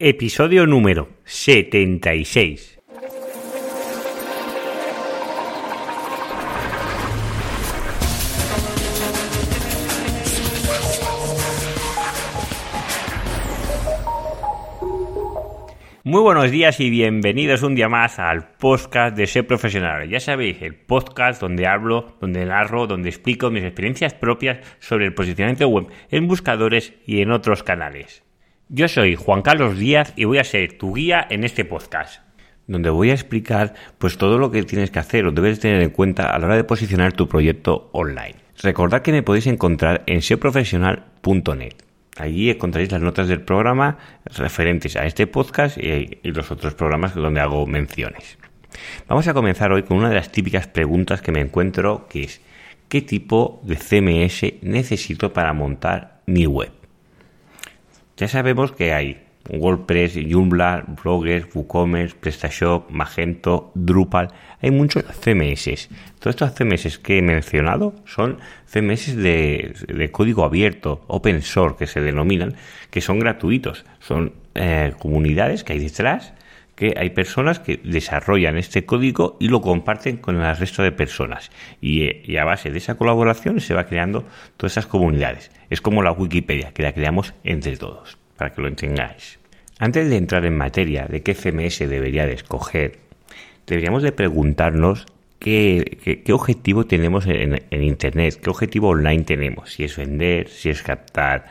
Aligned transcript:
Episodio 0.00 0.66
número 0.66 1.08
76. 1.24 2.80
Muy 16.02 16.20
buenos 16.22 16.50
días 16.50 16.80
y 16.80 16.90
bienvenidos 16.90 17.62
un 17.62 17.76
día 17.76 17.88
más 17.88 18.18
al 18.18 18.48
podcast 18.58 19.16
de 19.16 19.28
Ser 19.28 19.46
Profesional. 19.46 20.08
Ya 20.08 20.18
sabéis, 20.18 20.60
el 20.60 20.74
podcast 20.74 21.40
donde 21.40 21.68
hablo, 21.68 22.16
donde 22.20 22.44
narro, 22.44 22.88
donde 22.88 23.10
explico 23.10 23.52
mis 23.52 23.62
experiencias 23.62 24.12
propias 24.12 24.58
sobre 24.80 25.06
el 25.06 25.14
posicionamiento 25.14 25.68
web 25.68 25.86
en 26.10 26.26
buscadores 26.26 26.94
y 27.06 27.22
en 27.22 27.30
otros 27.30 27.62
canales. 27.62 28.24
Yo 28.70 28.88
soy 28.88 29.14
Juan 29.14 29.42
Carlos 29.42 29.78
Díaz 29.78 30.14
y 30.16 30.24
voy 30.24 30.38
a 30.38 30.44
ser 30.44 30.78
tu 30.78 30.94
guía 30.94 31.26
en 31.28 31.44
este 31.44 31.66
podcast, 31.66 32.22
donde 32.66 32.88
voy 32.88 33.10
a 33.10 33.12
explicar 33.12 33.74
pues 33.98 34.16
todo 34.16 34.38
lo 34.38 34.50
que 34.50 34.62
tienes 34.62 34.90
que 34.90 34.98
hacer 34.98 35.26
o 35.26 35.32
debes 35.32 35.60
tener 35.60 35.82
en 35.82 35.90
cuenta 35.90 36.30
a 36.30 36.38
la 36.38 36.46
hora 36.46 36.56
de 36.56 36.64
posicionar 36.64 37.12
tu 37.12 37.28
proyecto 37.28 37.90
online. 37.92 38.36
Recordad 38.62 39.02
que 39.02 39.12
me 39.12 39.22
podéis 39.22 39.48
encontrar 39.48 40.02
en 40.06 40.22
seoprofesional.net. 40.22 41.74
Allí 42.16 42.48
encontraréis 42.48 42.90
las 42.90 43.02
notas 43.02 43.28
del 43.28 43.42
programa 43.42 43.98
referentes 44.24 44.96
a 44.96 45.04
este 45.04 45.26
podcast 45.26 45.76
y, 45.76 46.20
los 46.22 46.50
otros 46.50 46.74
programas 46.74 47.14
donde 47.14 47.40
hago 47.40 47.66
menciones. 47.66 48.38
Vamos 49.06 49.28
a 49.28 49.34
comenzar 49.34 49.72
hoy 49.72 49.82
con 49.82 49.98
una 49.98 50.08
de 50.08 50.14
las 50.14 50.32
típicas 50.32 50.68
preguntas 50.68 51.20
que 51.20 51.32
me 51.32 51.40
encuentro, 51.40 52.06
que 52.08 52.22
es 52.22 52.40
¿qué 52.88 53.02
tipo 53.02 53.60
de 53.62 53.76
CMS 53.76 54.62
necesito 54.62 55.34
para 55.34 55.52
montar 55.52 56.22
mi 56.24 56.46
web? 56.46 56.83
Ya 58.16 58.28
sabemos 58.28 58.72
que 58.72 58.92
hay 58.92 59.24
WordPress, 59.50 60.14
Joomla, 60.28 60.84
Blogger, 61.02 61.48
WooCommerce, 61.52 62.16
PrestaShop, 62.18 62.90
Magento, 62.90 63.72
Drupal. 63.74 64.28
Hay 64.62 64.70
muchos 64.70 65.04
CMS. 65.20 65.88
Todos 66.18 66.34
estos 66.36 66.54
CMS 66.54 66.98
que 66.98 67.18
he 67.18 67.22
mencionado 67.22 67.94
son 68.06 68.38
CMS 68.66 69.16
de, 69.16 70.08
código 70.12 70.44
abierto, 70.44 71.04
open 71.08 71.42
source, 71.42 71.76
que 71.78 71.86
se 71.86 72.00
denominan, 72.00 72.54
que 72.90 73.00
son 73.00 73.18
gratuitos. 73.18 73.84
Son 73.98 74.32
eh, 74.54 74.94
comunidades 74.98 75.64
que 75.64 75.74
hay 75.74 75.80
detrás, 75.80 76.32
que 76.74 76.94
hay 76.96 77.10
personas 77.10 77.60
que 77.60 77.80
desarrollan 77.82 78.56
este 78.56 78.84
código 78.84 79.36
y 79.38 79.48
lo 79.48 79.60
comparten 79.60 80.16
con 80.16 80.40
el 80.40 80.56
resto 80.56 80.82
de 80.82 80.92
personas. 80.92 81.50
Y, 81.80 82.36
a 82.36 82.44
base 82.44 82.70
de 82.70 82.78
esa 82.78 82.96
colaboración 82.96 83.60
se 83.60 83.74
va 83.74 83.86
creando 83.86 84.24
todas 84.56 84.72
esas 84.72 84.86
comunidades. 84.86 85.50
Es 85.70 85.80
como 85.80 86.02
la 86.02 86.12
Wikipedia, 86.12 86.72
que 86.72 86.82
la 86.82 86.92
creamos 86.92 87.34
entre 87.44 87.76
todos 87.76 88.18
para 88.36 88.52
que 88.52 88.62
lo 88.62 88.68
entendáis. 88.68 89.38
Antes 89.78 90.08
de 90.08 90.16
entrar 90.16 90.44
en 90.44 90.56
materia 90.56 91.06
de 91.06 91.22
qué 91.22 91.34
CMS 91.34 91.78
debería 91.80 92.26
de 92.26 92.34
escoger, 92.34 92.98
deberíamos 93.66 94.02
de 94.02 94.12
preguntarnos 94.12 95.06
qué, 95.38 96.24
objetivo 96.32 96.86
tenemos 96.86 97.26
en, 97.26 97.60
Internet, 97.70 98.40
qué 98.42 98.50
objetivo 98.50 98.88
online 98.88 99.24
tenemos, 99.24 99.72
si 99.72 99.84
es 99.84 99.96
vender, 99.96 100.48
si 100.48 100.70
es 100.70 100.82
captar 100.82 101.46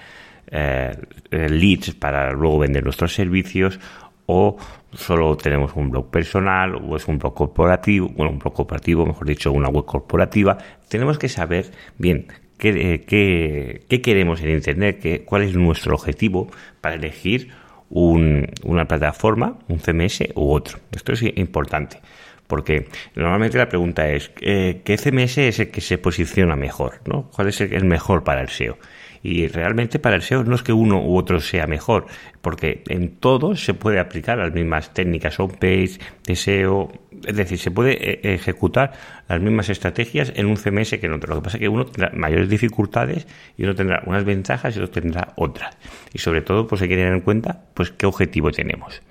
eh, 0.48 0.96
leads 1.32 1.94
para 1.94 2.32
luego 2.32 2.60
vender 2.60 2.84
nuestros 2.84 3.14
servicios 3.14 3.80
o 4.26 4.58
solo 4.96 5.36
tenemos 5.38 5.74
un 5.76 5.90
blog 5.90 6.10
personal 6.10 6.76
o 6.76 6.96
es 6.96 7.08
un 7.08 7.18
blog 7.18 7.34
corporativo, 7.34 8.10
bueno, 8.10 8.32
un 8.32 8.40
blog 8.40 8.54
corporativo, 8.54 9.06
mejor 9.06 9.28
dicho, 9.28 9.52
una 9.52 9.70
web 9.70 9.86
corporativa. 9.86 10.58
Tenemos 10.88 11.18
que 11.18 11.30
saber 11.30 11.72
bien 11.98 12.28
qué, 12.58 14.02
queremos 14.04 14.42
en 14.42 14.52
Internet, 14.52 15.00
qué, 15.02 15.24
cuál 15.26 15.44
es 15.44 15.56
nuestro 15.56 15.96
objetivo 15.96 16.50
para 16.82 16.96
elegir 16.96 17.52
una 17.90 18.86
plataforma, 18.86 19.60
un 19.68 19.80
CMS 19.80 20.24
u 20.36 20.52
otro. 20.52 20.80
Esto 20.92 21.14
es 21.14 21.22
importante, 21.36 22.00
porque 22.48 22.88
normalmente 23.16 23.58
la 23.58 23.70
pregunta 23.70 24.10
es, 24.10 24.32
eh, 24.42 24.82
¿qué 24.84 24.98
CMS 24.98 25.38
es 25.38 25.60
el 25.60 25.70
que 25.70 25.82
se 25.82 25.98
posiciona 25.98 26.56
mejor? 26.56 27.02
¿no? 27.06 27.30
¿Cuál 27.36 27.50
es 27.50 27.62
el 27.62 27.86
mejor 27.86 28.24
para 28.24 28.42
el 28.42 28.50
SEO? 28.50 28.78
Y 29.24 29.48
realmente 29.48 30.00
para 30.00 30.18
el 30.18 30.22
SEO 30.22 30.44
no 30.44 30.54
es 30.54 30.64
que 30.64 30.74
uno 30.74 31.02
u 31.02 31.18
otro 31.18 31.40
sea 31.40 31.66
mejor, 31.66 32.08
porque 32.42 32.84
en 32.90 33.16
todo 33.16 33.56
se 33.56 33.74
puede 33.74 34.00
aplicar 34.00 34.38
las 34.38 34.54
mismas 34.54 34.94
técnicas 34.94 35.40
on-page, 35.40 35.98
de 36.26 36.36
SEO, 36.36 36.92
es 37.26 37.36
decir, 37.36 37.58
se 37.58 37.72
puede 37.72 37.94
eh, 37.94 38.34
ejecutar 38.34 38.92
las 39.30 39.40
mismas 39.40 39.70
estrategias 39.70 40.34
en 40.36 40.48
un 40.48 40.58
CMS 40.58 41.00
que 41.00 41.06
en 41.06 41.14
otro. 41.14 41.30
Lo 41.30 41.42
que 41.42 41.46
pasa 41.46 41.58
es 41.58 41.62
que 41.62 41.70
uno 41.70 41.86
tendrá 41.86 42.12
mayores 42.14 42.50
dificultades 42.50 43.26
y 43.58 43.64
uno 43.64 43.76
tendrá 43.76 44.04
unas 44.06 44.26
ventajas 44.26 44.76
y 44.76 44.80
otro 44.80 45.02
tendrá 45.02 45.32
otras. 45.38 45.78
Y 46.14 46.20
sobre 46.20 46.42
todo, 46.42 46.68
pues 46.68 46.82
hay 46.82 46.90
que 46.90 46.96
tener 46.96 47.14
en 47.14 47.22
cuenta 47.22 47.64
pues 47.74 47.92
qué 47.92 48.06
objetivo 48.06 48.52
tenemos. 48.52 49.02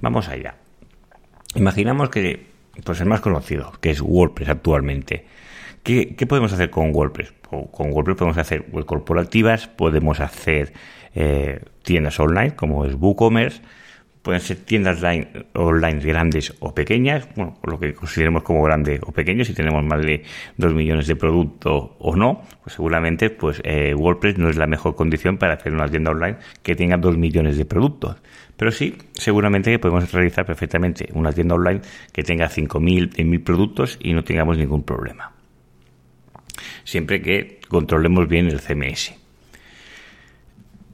Vamos 0.00 0.28
allá. 0.28 0.56
Imaginamos 1.54 2.10
que 2.10 2.46
pues 2.82 3.00
el 3.00 3.06
más 3.06 3.20
conocido, 3.20 3.72
que 3.80 3.90
es 3.90 4.00
WordPress 4.00 4.48
actualmente. 4.48 5.24
¿Qué, 5.82 6.14
podemos 6.28 6.52
hacer 6.52 6.70
con 6.70 6.94
WordPress? 6.94 7.32
Con 7.50 7.92
WordPress 7.92 8.16
podemos 8.16 8.38
hacer 8.38 8.66
web 8.70 8.84
corporativas, 8.84 9.66
podemos 9.66 10.20
hacer 10.20 10.72
eh, 11.14 11.60
tiendas 11.82 12.20
online 12.20 12.54
como 12.54 12.84
es 12.84 12.94
WooCommerce, 12.94 13.62
pueden 14.22 14.40
ser 14.40 14.58
tiendas 14.58 15.02
online, 15.54 15.98
grandes 15.98 16.54
o 16.60 16.72
pequeñas, 16.72 17.28
bueno, 17.34 17.58
lo 17.64 17.80
que 17.80 17.94
consideremos 17.94 18.44
como 18.44 18.62
grande 18.62 19.00
o 19.04 19.10
pequeño, 19.10 19.44
si 19.44 19.54
tenemos 19.54 19.84
más 19.84 20.00
de 20.02 20.22
2 20.56 20.72
millones 20.72 21.08
de 21.08 21.16
productos 21.16 21.90
o 21.98 22.14
no, 22.14 22.42
pues 22.62 22.76
seguramente 22.76 23.30
pues 23.30 23.60
eh, 23.64 23.92
WordPress 23.92 24.38
no 24.38 24.50
es 24.50 24.56
la 24.56 24.68
mejor 24.68 24.94
condición 24.94 25.36
para 25.36 25.54
hacer 25.54 25.72
una 25.72 25.88
tienda 25.88 26.12
online 26.12 26.36
que 26.62 26.76
tenga 26.76 26.96
2 26.96 27.18
millones 27.18 27.56
de 27.56 27.64
productos. 27.64 28.18
Pero 28.56 28.70
sí, 28.70 28.96
seguramente 29.14 29.76
podemos 29.80 30.12
realizar 30.12 30.46
perfectamente 30.46 31.08
una 31.12 31.32
tienda 31.32 31.56
online 31.56 31.80
que 32.12 32.22
tenga 32.22 32.48
5.000, 32.48 33.16
10.000 33.16 33.42
productos 33.42 33.98
y 34.00 34.12
no 34.12 34.22
tengamos 34.22 34.56
ningún 34.56 34.84
problema 34.84 35.32
siempre 36.84 37.20
que 37.20 37.60
controlemos 37.68 38.28
bien 38.28 38.48
el 38.48 38.60
CMS. 38.60 39.14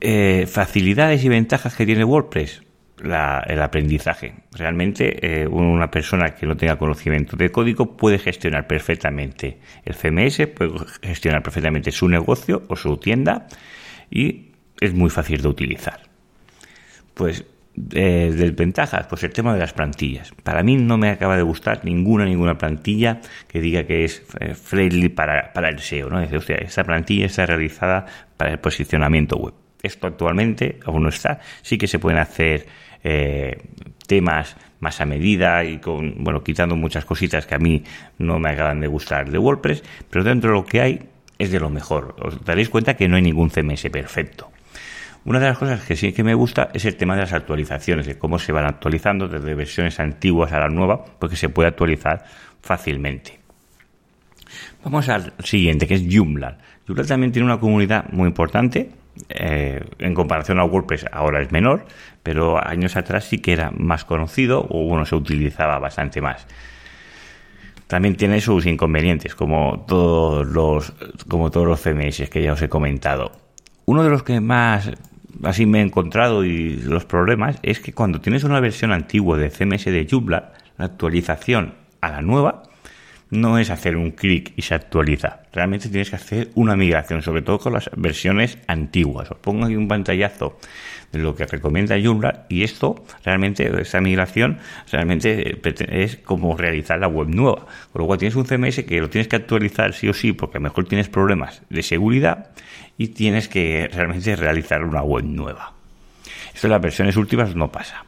Eh, 0.00 0.46
facilidades 0.46 1.24
y 1.24 1.28
ventajas 1.28 1.74
que 1.74 1.84
tiene 1.84 2.04
WordPress. 2.04 2.62
el 3.00 3.62
aprendizaje. 3.62 4.34
Realmente 4.52 5.42
eh, 5.42 5.46
una 5.46 5.88
persona 5.88 6.34
que 6.34 6.46
no 6.46 6.56
tenga 6.56 6.76
conocimiento 6.76 7.36
de 7.36 7.50
código 7.50 7.96
puede 7.96 8.18
gestionar 8.18 8.66
perfectamente 8.66 9.58
el 9.84 9.94
CMS, 9.94 10.48
puede 10.48 10.72
gestionar 11.02 11.42
perfectamente 11.42 11.92
su 11.92 12.08
negocio 12.08 12.64
o 12.68 12.74
su 12.74 12.96
tienda 12.96 13.46
y 14.10 14.50
es 14.80 14.94
muy 14.94 15.10
fácil 15.10 15.42
de 15.42 15.48
utilizar. 15.48 16.00
Pues 17.14 17.44
eh, 17.92 18.32
desventajas, 18.34 19.06
pues 19.06 19.22
el 19.24 19.32
tema 19.32 19.52
de 19.52 19.60
las 19.60 19.72
plantillas. 19.72 20.32
Para 20.42 20.62
mí 20.62 20.76
no 20.76 20.98
me 20.98 21.10
acaba 21.10 21.36
de 21.36 21.42
gustar 21.42 21.84
ninguna, 21.84 22.24
ninguna 22.24 22.56
plantilla 22.56 23.20
que 23.46 23.60
diga 23.60 23.84
que 23.84 24.04
es 24.04 24.22
eh, 24.40 24.54
friendly 24.54 25.08
para, 25.08 25.52
el 25.54 25.78
SEO, 25.78 26.08
¿no? 26.10 26.20
Dice, 26.20 26.64
esta 26.64 26.84
plantilla 26.84 27.26
está 27.26 27.46
realizada 27.46 28.06
para 28.36 28.52
el 28.52 28.58
posicionamiento 28.58 29.36
web. 29.36 29.54
Esto 29.82 30.06
actualmente 30.06 30.80
aún 30.84 31.04
no 31.04 31.08
está. 31.08 31.40
Sí 31.62 31.78
que 31.78 31.86
se 31.86 31.98
pueden 31.98 32.18
hacer 32.18 32.66
eh, 33.04 33.58
temas 34.06 34.56
más 34.80 35.00
a 35.00 35.06
medida 35.06 35.64
y 35.64 35.78
con, 35.78 36.22
bueno, 36.24 36.42
quitando 36.42 36.76
muchas 36.76 37.04
cositas 37.04 37.46
que 37.46 37.54
a 37.54 37.58
mí 37.58 37.84
no 38.18 38.38
me 38.38 38.50
acaban 38.50 38.80
de 38.80 38.86
gustar 38.86 39.30
de 39.30 39.38
WordPress, 39.38 39.82
pero 40.10 40.24
dentro 40.24 40.50
de 40.50 40.56
lo 40.56 40.64
que 40.64 40.80
hay 40.80 41.00
es 41.38 41.50
de 41.50 41.60
lo 41.60 41.70
mejor. 41.70 42.16
Os 42.20 42.44
daréis 42.44 42.68
cuenta 42.68 42.94
que 42.94 43.08
no 43.08 43.16
hay 43.16 43.22
ningún 43.22 43.50
CMS 43.50 43.88
perfecto. 43.90 44.50
Una 45.24 45.40
de 45.40 45.46
las 45.46 45.58
cosas 45.58 45.84
que 45.84 45.96
sí 45.96 46.12
que 46.12 46.24
me 46.24 46.34
gusta 46.34 46.70
es 46.72 46.84
el 46.84 46.96
tema 46.96 47.14
de 47.14 47.22
las 47.22 47.32
actualizaciones, 47.32 48.06
de 48.06 48.18
cómo 48.18 48.38
se 48.38 48.52
van 48.52 48.66
actualizando 48.66 49.28
desde 49.28 49.54
versiones 49.54 50.00
antiguas 50.00 50.52
a 50.52 50.60
la 50.60 50.68
nueva, 50.68 51.04
porque 51.18 51.36
se 51.36 51.48
puede 51.48 51.68
actualizar 51.68 52.24
fácilmente. 52.60 53.38
Vamos 54.84 55.08
al 55.08 55.32
siguiente, 55.44 55.86
que 55.86 55.94
es 55.94 56.04
Joomla. 56.08 56.58
Joomla 56.86 57.04
también 57.04 57.32
tiene 57.32 57.46
una 57.46 57.60
comunidad 57.60 58.06
muy 58.10 58.28
importante. 58.28 58.90
Eh, 59.28 59.84
en 59.98 60.14
comparación 60.14 60.60
a 60.60 60.64
WordPress 60.64 61.06
ahora 61.10 61.42
es 61.42 61.50
menor, 61.50 61.84
pero 62.22 62.64
años 62.64 62.96
atrás 62.96 63.24
sí 63.24 63.38
que 63.38 63.52
era 63.52 63.72
más 63.72 64.04
conocido 64.04 64.64
o 64.70 64.84
bueno, 64.84 65.04
se 65.04 65.16
utilizaba 65.16 65.78
bastante 65.80 66.20
más. 66.20 66.46
También 67.88 68.16
tiene 68.16 68.40
sus 68.40 68.64
inconvenientes, 68.66 69.34
como 69.34 69.84
todos 69.88 70.46
los, 70.46 70.92
como 71.26 71.50
todos 71.50 71.66
los 71.66 71.82
CMS 71.82 72.30
que 72.30 72.42
ya 72.42 72.52
os 72.52 72.62
he 72.62 72.68
comentado 72.68 73.47
uno 73.88 74.02
de 74.02 74.10
los 74.10 74.22
que 74.22 74.38
más 74.42 74.90
así 75.44 75.64
me 75.64 75.78
he 75.78 75.82
encontrado 75.82 76.44
y 76.44 76.76
los 76.76 77.06
problemas 77.06 77.56
es 77.62 77.80
que 77.80 77.94
cuando 77.94 78.20
tienes 78.20 78.44
una 78.44 78.60
versión 78.60 78.92
antigua 78.92 79.38
de 79.38 79.48
CMS 79.48 79.86
de 79.86 80.06
Joomla, 80.06 80.52
la 80.76 80.84
actualización 80.84 81.72
a 82.02 82.10
la 82.10 82.20
nueva 82.20 82.64
no 83.30 83.56
es 83.56 83.70
hacer 83.70 83.96
un 83.96 84.10
clic 84.10 84.52
y 84.56 84.62
se 84.62 84.74
actualiza. 84.74 85.40
Realmente 85.54 85.88
tienes 85.88 86.10
que 86.10 86.16
hacer 86.16 86.50
una 86.54 86.76
migración, 86.76 87.22
sobre 87.22 87.40
todo 87.40 87.58
con 87.60 87.72
las 87.72 87.90
versiones 87.96 88.58
antiguas. 88.66 89.30
Os 89.30 89.38
pongo 89.38 89.64
aquí 89.64 89.76
un 89.76 89.88
pantallazo 89.88 90.58
lo 91.12 91.34
que 91.34 91.46
recomienda 91.46 91.96
Joomla 92.00 92.46
y 92.48 92.62
esto 92.62 93.04
realmente, 93.24 93.70
esta 93.80 94.00
migración 94.00 94.58
realmente 94.92 95.58
es 95.90 96.16
como 96.16 96.56
realizar 96.56 96.98
la 96.98 97.08
web 97.08 97.28
nueva. 97.28 97.66
Con 97.92 98.02
lo 98.02 98.06
cual 98.06 98.18
tienes 98.18 98.36
un 98.36 98.44
CMS 98.44 98.84
que 98.84 99.00
lo 99.00 99.08
tienes 99.08 99.28
que 99.28 99.36
actualizar 99.36 99.94
sí 99.94 100.08
o 100.08 100.14
sí 100.14 100.32
porque 100.32 100.58
a 100.58 100.60
lo 100.60 100.64
mejor 100.64 100.86
tienes 100.86 101.08
problemas 101.08 101.62
de 101.70 101.82
seguridad 101.82 102.50
y 102.98 103.08
tienes 103.08 103.48
que 103.48 103.88
realmente 103.92 104.36
realizar 104.36 104.84
una 104.84 105.02
web 105.02 105.24
nueva. 105.24 105.72
Esto 106.54 106.66
en 106.66 106.72
las 106.72 106.82
versiones 106.82 107.16
últimas 107.16 107.54
no 107.54 107.70
pasa. 107.70 108.04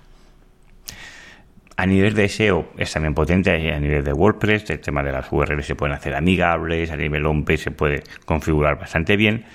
A 1.76 1.86
nivel 1.86 2.12
de 2.12 2.28
SEO 2.28 2.72
es 2.76 2.92
también 2.92 3.14
potente, 3.14 3.72
a 3.72 3.80
nivel 3.80 4.04
de 4.04 4.12
WordPress, 4.12 4.68
el 4.68 4.80
tema 4.80 5.02
de 5.02 5.12
las 5.12 5.32
URLs 5.32 5.64
se 5.64 5.74
pueden 5.74 5.94
hacer 5.94 6.14
amigables, 6.14 6.90
a 6.90 6.96
nivel 6.96 7.24
OMP 7.24 7.56
se 7.56 7.70
puede 7.70 8.02
configurar 8.26 8.78
bastante 8.78 9.16
bien. 9.16 9.46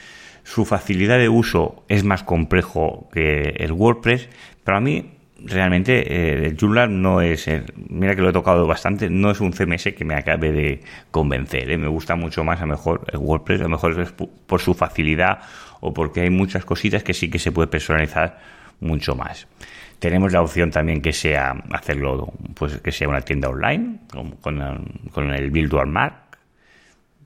Su 0.46 0.64
facilidad 0.64 1.18
de 1.18 1.28
uso 1.28 1.84
es 1.90 2.04
más 2.04 2.24
complejo 2.24 3.10
que 3.12 3.56
el 3.58 3.72
WordPress, 3.72 4.30
pero 4.64 4.78
a 4.78 4.80
mí 4.80 5.12
realmente 5.44 6.14
eh, 6.14 6.46
el 6.46 6.56
Joomla 6.56 6.86
no 6.86 7.20
es, 7.20 7.50
mira 7.90 8.16
que 8.16 8.22
lo 8.22 8.30
he 8.30 8.34
tocado 8.34 8.68
bastante, 8.68 9.10
no 9.10 9.32
es 9.32 9.42
un 9.42 9.54
CMS 9.54 9.96
que 9.98 10.06
me 10.06 10.14
acabe 10.14 10.52
de 10.52 10.82
convencer. 11.10 11.72
¿eh? 11.72 11.80
Me 11.80 11.88
gusta 11.88 12.16
mucho 12.16 12.44
más 12.44 12.60
a 12.60 12.68
lo 12.68 12.74
mejor 12.74 13.06
el 13.12 13.18
WordPress, 13.18 13.62
a 13.62 13.64
lo 13.64 13.70
mejor 13.70 14.00
es 14.00 14.12
por 14.12 14.62
su 14.62 14.76
facilidad 14.76 15.40
o 15.82 15.92
porque 15.92 16.22
hay 16.22 16.30
muchas 16.30 16.64
cositas 16.64 17.04
que 17.04 17.16
sí 17.16 17.28
que 17.28 17.40
se 17.40 17.52
puede 17.52 17.68
personalizar 17.68 18.40
mucho 18.82 19.16
más. 19.16 19.48
Tenemos 20.00 20.32
la 20.32 20.42
opción 20.42 20.70
también 20.70 21.02
que 21.02 21.14
sea 21.14 21.56
hacerlo, 21.72 22.32
pues 22.54 22.80
que 22.82 22.92
sea 22.92 23.08
una 23.08 23.22
tienda 23.22 23.50
online 23.50 24.02
con, 24.42 25.32
el 25.32 25.50
Virtual 25.52 25.88
Mark. 25.88 26.25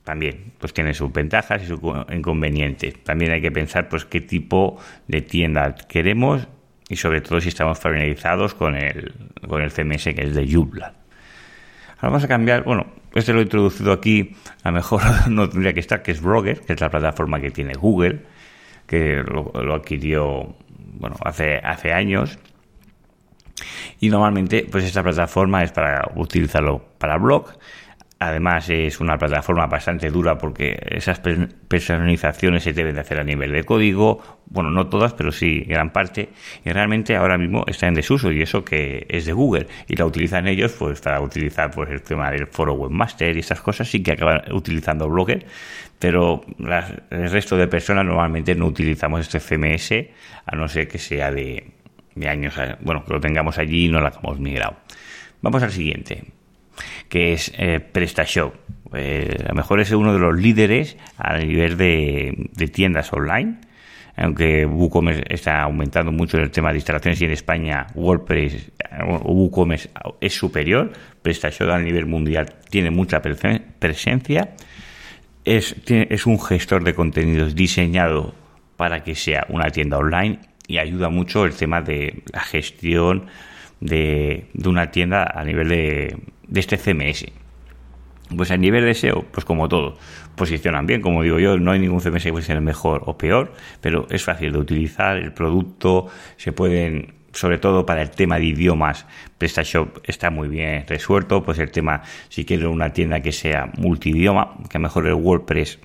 También, 0.10 0.54
pues 0.58 0.74
tiene 0.74 0.96
sus 0.96 1.14
ventajas 1.14 1.62
y 1.62 1.68
sus 1.68 1.80
inconvenientes. 2.12 2.96
También 3.04 3.32
hay 3.32 3.42
que 3.42 3.52
pensar, 3.52 3.90
pues, 3.90 4.06
qué 4.06 4.22
tipo 4.22 4.80
de 5.08 5.22
tienda 5.22 5.76
queremos 5.88 6.48
y 6.88 6.96
sobre 6.96 7.22
todo 7.22 7.40
si 7.40 7.50
estamos 7.50 7.78
familiarizados 7.78 8.56
con 8.56 8.76
el, 8.76 9.14
con 9.48 9.62
el 9.62 9.70
CMS 9.70 10.06
que 10.06 10.24
es 10.24 10.34
de 10.34 10.52
Joomla. 10.52 10.96
Ahora 11.98 12.10
vamos 12.10 12.24
a 12.24 12.28
cambiar, 12.28 12.64
bueno, 12.64 12.88
este 13.14 13.34
lo 13.34 13.40
he 13.40 13.44
introducido 13.44 13.92
aquí, 13.92 14.36
a 14.64 14.70
lo 14.70 14.78
mejor 14.78 15.04
no 15.30 15.48
tendría 15.48 15.74
que 15.74 15.80
estar, 15.80 16.02
que 16.02 16.10
es 16.10 16.22
Blogger, 16.24 16.62
que 16.62 16.74
es 16.74 16.82
la 16.82 16.90
plataforma 16.90 17.40
que 17.40 17.52
tiene 17.52 17.76
Google, 17.76 18.22
que 18.88 19.18
lo, 19.18 19.52
lo 19.62 19.76
adquirió, 19.76 20.56
bueno, 20.98 21.18
hace, 21.24 21.60
hace 21.60 21.94
años 21.94 22.40
y 24.00 24.10
normalmente, 24.10 24.66
pues 24.72 24.86
esta 24.86 25.04
plataforma 25.04 25.62
es 25.62 25.72
para 25.72 26.02
utilizarlo 26.16 26.84
para 26.98 27.18
blog. 27.20 27.52
Además 28.22 28.70
es 28.70 29.00
una 29.00 29.18
plataforma 29.18 29.66
bastante 29.68 30.10
dura 30.12 30.38
porque 30.38 30.78
esas 30.90 31.22
personalizaciones 31.70 32.64
se 32.64 32.74
deben 32.74 32.96
de 32.96 33.02
hacer 33.02 33.18
a 33.18 33.24
nivel 33.24 33.54
de 33.54 33.64
código, 33.64 34.42
bueno, 34.48 34.72
no 34.72 34.88
todas, 34.88 35.14
pero 35.14 35.32
sí 35.32 35.62
gran 35.62 35.92
parte, 35.92 36.30
y 36.66 36.70
realmente 36.70 37.16
ahora 37.16 37.38
mismo 37.38 37.64
está 37.66 37.88
en 37.88 37.94
desuso 37.94 38.30
y 38.32 38.42
eso 38.42 38.66
que 38.66 39.06
es 39.08 39.26
de 39.26 39.32
Google 39.32 39.68
y 39.88 39.96
la 39.96 40.06
utilizan 40.06 40.48
ellos 40.48 40.74
pues 40.78 41.00
para 41.00 41.22
utilizar 41.22 41.72
pues 41.72 41.90
el 41.92 42.02
tema 42.02 42.30
del 42.30 42.48
foro 42.48 42.74
webmaster 42.74 43.38
y 43.38 43.40
esas 43.40 43.62
cosas 43.62 43.88
sí 43.88 44.04
que 44.04 44.12
acaban 44.12 44.52
utilizando 44.52 45.08
Blogger, 45.08 45.46
pero 45.98 46.42
el 47.10 47.32
resto 47.32 47.56
de 47.56 47.68
personas 47.68 48.06
normalmente 48.06 48.54
no 48.54 48.66
utilizamos 48.66 49.22
este 49.22 49.40
CMS 49.40 50.10
a 50.46 50.56
no 50.58 50.68
ser 50.68 50.90
que 50.90 50.98
sea 50.98 51.32
de, 51.32 51.72
de 52.16 52.28
años, 52.28 52.54
bueno, 52.82 53.06
que 53.06 53.14
lo 53.14 53.22
tengamos 53.22 53.58
allí 53.58 53.86
y 53.86 53.90
no 53.90 54.02
lo 54.02 54.08
hagamos 54.08 54.40
migrado. 54.42 54.76
Vamos 55.42 55.64
al 55.64 55.72
siguiente, 55.72 56.24
que 57.08 57.34
es 57.34 57.52
eh, 57.58 57.80
PrestaShop. 57.80 58.54
Eh, 58.94 59.38
a 59.46 59.50
lo 59.50 59.56
mejor 59.56 59.80
es 59.80 59.92
uno 59.92 60.14
de 60.14 60.20
los 60.20 60.40
líderes 60.40 60.98
a 61.18 61.38
nivel 61.38 61.78
de, 61.78 62.70
tiendas 62.74 63.14
online, 63.14 63.60
aunque 64.16 64.66
WooCommerce 64.66 65.24
está 65.30 65.62
aumentando 65.62 66.12
mucho 66.12 66.38
el 66.38 66.52
tema 66.52 66.72
de 66.72 66.78
instalaciones 66.78 67.22
y 67.22 67.26
en 67.26 67.32
España 67.32 67.88
WordPress 67.96 68.72
o 69.06 69.34
WooCommerce 69.34 69.90
es 70.20 70.34
superior, 70.34 70.92
PrestaShop 71.22 71.70
a 71.70 71.80
nivel 71.80 72.06
mundial 72.06 72.54
tiene 72.70 72.90
mucha 72.90 73.22
presencia. 73.22 74.56
Es, 75.46 75.76
es 75.88 76.26
un 76.26 76.40
gestor 76.40 76.84
de 76.84 76.94
contenidos 76.94 77.56
diseñado 77.56 78.36
para 78.76 79.04
que 79.04 79.16
sea 79.16 79.46
una 79.50 79.70
tienda 79.70 79.98
online 79.98 80.40
y 80.70 80.78
ayuda 80.78 81.10
mucho 81.10 81.46
el 81.46 81.54
tema 81.56 81.82
de 81.82 82.24
la 82.32 82.42
gestión 82.42 83.26
de, 83.82 84.46
una 84.64 84.92
tienda 84.92 85.24
a 85.24 85.44
nivel 85.44 85.70
de, 85.70 86.18
de 86.50 86.60
este 86.60 86.78
CMS. 86.78 87.26
Pues 88.36 88.52
a 88.52 88.58
nivel 88.58 88.86
de 88.86 88.94
SEO, 88.94 89.26
pues 89.32 89.44
como 89.44 89.68
todo, 89.68 89.98
posicionan 90.36 90.86
bien, 90.86 91.02
como 91.02 91.24
digo 91.24 91.40
yo, 91.40 91.58
no 91.58 91.72
hay 91.72 91.80
ningún 91.80 92.00
CMS 92.00 92.24
que 92.26 92.42
sea 92.42 92.60
mejor 92.62 93.02
o 93.06 93.18
peor, 93.18 93.54
pero 93.82 94.08
es 94.12 94.24
fácil 94.24 94.54
de 94.54 94.60
utilizar, 94.60 95.18
el 95.18 95.34
producto 95.34 96.08
se 96.38 96.52
pueden, 96.52 97.16
sobre 97.34 97.58
todo 97.58 97.88
para 97.88 98.04
el 98.04 98.12
tema 98.12 98.38
de 98.38 98.46
idiomas, 98.46 99.08
PrestaShop 99.40 99.98
está 100.04 100.30
muy 100.30 100.48
bien 100.48 100.86
resuelto, 100.88 101.44
pues 101.44 101.58
el 101.58 101.72
tema, 101.72 102.04
si 102.30 102.46
quieren 102.46 102.68
una 102.68 102.94
tienda 102.94 103.20
que 103.20 103.32
sea 103.32 103.72
multidioma, 103.78 104.58
que 104.70 104.78
a 104.78 104.80
lo 104.80 104.84
mejor 104.84 105.08
el 105.08 105.16
WordPress 105.16 105.80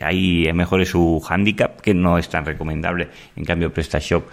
ahí 0.00 0.50
mejor 0.54 0.80
es 0.80 0.88
su 0.88 1.24
handicap, 1.28 1.80
que 1.80 1.94
no 1.94 2.18
es 2.18 2.28
tan 2.28 2.44
recomendable. 2.44 3.08
En 3.36 3.44
cambio, 3.44 3.72
PrestaShop 3.72 4.24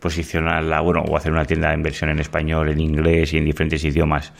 posicionarla, 0.00 0.80
bueno, 0.80 1.02
o 1.02 1.16
hacer 1.16 1.30
una 1.30 1.44
tienda 1.44 1.72
en 1.72 1.82
versión 1.82 2.10
en 2.10 2.18
español, 2.18 2.70
en 2.70 2.80
inglés 2.80 3.34
y 3.34 3.38
en 3.38 3.44
diferentes 3.44 3.84
idiomas. 3.84 4.32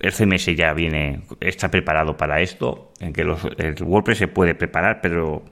El 0.00 0.12
CMS 0.12 0.54
ya 0.56 0.72
viene, 0.72 1.22
está 1.40 1.70
preparado 1.70 2.16
para 2.16 2.40
esto, 2.40 2.92
en 3.00 3.12
que 3.12 3.24
los, 3.24 3.40
el 3.58 3.74
WordPress 3.82 4.18
se 4.18 4.28
puede 4.28 4.54
preparar, 4.54 5.00
pero 5.00 5.44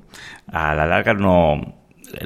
a 0.46 0.74
la 0.74 0.86
larga 0.86 1.14
no, 1.14 1.74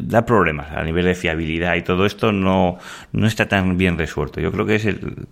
da 0.02 0.24
problemas 0.24 0.70
a 0.72 0.82
nivel 0.82 1.04
de 1.04 1.14
fiabilidad 1.14 1.74
y 1.76 1.82
todo 1.82 2.06
esto 2.06 2.32
no, 2.32 2.78
no 3.12 3.26
está 3.26 3.48
tan 3.48 3.76
bien 3.76 3.98
resuelto. 3.98 4.40
Yo 4.40 4.52
creo 4.52 4.66
que 4.66 4.76
es 4.76 4.84
el, 4.84 5.26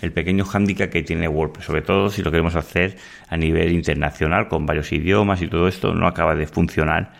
el 0.00 0.12
pequeño 0.12 0.44
hándicap 0.44 0.90
que 0.90 1.02
tiene 1.02 1.28
WordPress, 1.28 1.66
sobre 1.66 1.82
todo 1.82 2.10
si 2.10 2.22
lo 2.22 2.30
queremos 2.30 2.56
hacer 2.56 2.96
a 3.28 3.36
nivel 3.36 3.72
internacional 3.72 4.48
con 4.48 4.66
varios 4.66 4.92
idiomas 4.92 5.42
y 5.42 5.48
todo 5.48 5.68
esto 5.68 5.94
no 5.94 6.06
acaba 6.06 6.34
de 6.34 6.46
funcionar 6.46 7.12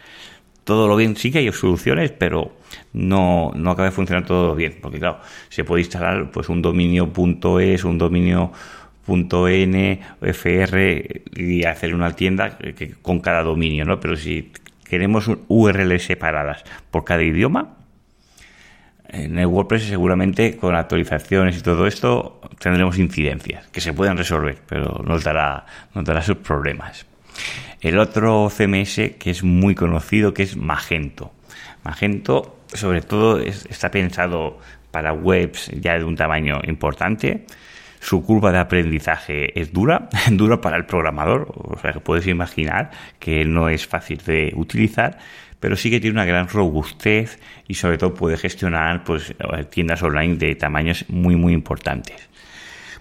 todo 0.64 0.88
lo 0.88 0.96
bien. 0.96 1.16
Sí 1.16 1.30
que 1.30 1.38
hay 1.38 1.52
soluciones, 1.52 2.10
pero 2.10 2.52
no, 2.92 3.52
no 3.54 3.70
acaba 3.70 3.86
de 3.88 3.92
funcionar 3.92 4.24
todo 4.26 4.48
lo 4.48 4.54
bien, 4.54 4.78
porque 4.80 4.98
claro, 4.98 5.20
se 5.48 5.64
puede 5.64 5.82
instalar 5.82 6.30
pues 6.30 6.48
un 6.48 6.62
dominio.es, 6.62 7.84
un 7.84 7.98
dominio 7.98 8.52
.n, 9.06 10.00
fr 10.20 11.22
y 11.36 11.64
hacer 11.64 11.94
una 11.94 12.12
tienda 12.14 12.56
que, 12.56 12.94
con 13.02 13.20
cada 13.20 13.42
dominio, 13.42 13.84
¿no? 13.84 13.98
Pero 14.00 14.16
si 14.16 14.52
queremos 14.88 15.30
URLs 15.48 16.04
separadas 16.04 16.64
por 16.90 17.04
cada 17.04 17.22
idioma. 17.22 17.76
En 19.08 19.38
el 19.38 19.46
WordPress 19.46 19.84
seguramente 19.84 20.56
con 20.56 20.74
actualizaciones 20.74 21.58
y 21.58 21.62
todo 21.62 21.86
esto 21.86 22.40
tendremos 22.58 22.98
incidencias 22.98 23.66
que 23.68 23.82
se 23.82 23.92
pueden 23.92 24.16
resolver, 24.16 24.58
pero 24.66 25.02
nos 25.04 25.22
dará, 25.22 25.66
nos 25.94 26.04
dará 26.04 26.22
sus 26.22 26.36
problemas. 26.36 27.04
El 27.82 27.98
otro 27.98 28.48
CMS 28.48 29.12
que 29.18 29.30
es 29.30 29.42
muy 29.42 29.74
conocido 29.74 30.32
que 30.32 30.44
es 30.44 30.56
Magento. 30.56 31.32
Magento 31.84 32.60
sobre 32.72 33.02
todo 33.02 33.38
está 33.38 33.90
pensado 33.90 34.58
para 34.90 35.12
webs 35.12 35.70
ya 35.74 35.98
de 35.98 36.04
un 36.04 36.16
tamaño 36.16 36.60
importante 36.64 37.44
su 38.02 38.24
curva 38.24 38.50
de 38.50 38.58
aprendizaje 38.58 39.58
es 39.58 39.72
dura, 39.72 40.08
dura 40.32 40.60
para 40.60 40.76
el 40.76 40.86
programador, 40.86 41.52
o 41.54 41.78
sea 41.78 41.92
que 41.92 42.00
puedes 42.00 42.26
imaginar 42.26 42.90
que 43.20 43.44
no 43.44 43.68
es 43.68 43.86
fácil 43.86 44.18
de 44.26 44.52
utilizar, 44.56 45.18
pero 45.60 45.76
sí 45.76 45.88
que 45.88 46.00
tiene 46.00 46.14
una 46.14 46.24
gran 46.24 46.48
robustez 46.48 47.38
y 47.68 47.74
sobre 47.74 47.98
todo 47.98 48.12
puede 48.12 48.36
gestionar 48.36 49.04
pues, 49.04 49.32
tiendas 49.70 50.02
online 50.02 50.34
de 50.34 50.56
tamaños 50.56 51.04
muy 51.08 51.36
muy 51.36 51.52
importantes. 51.52 52.28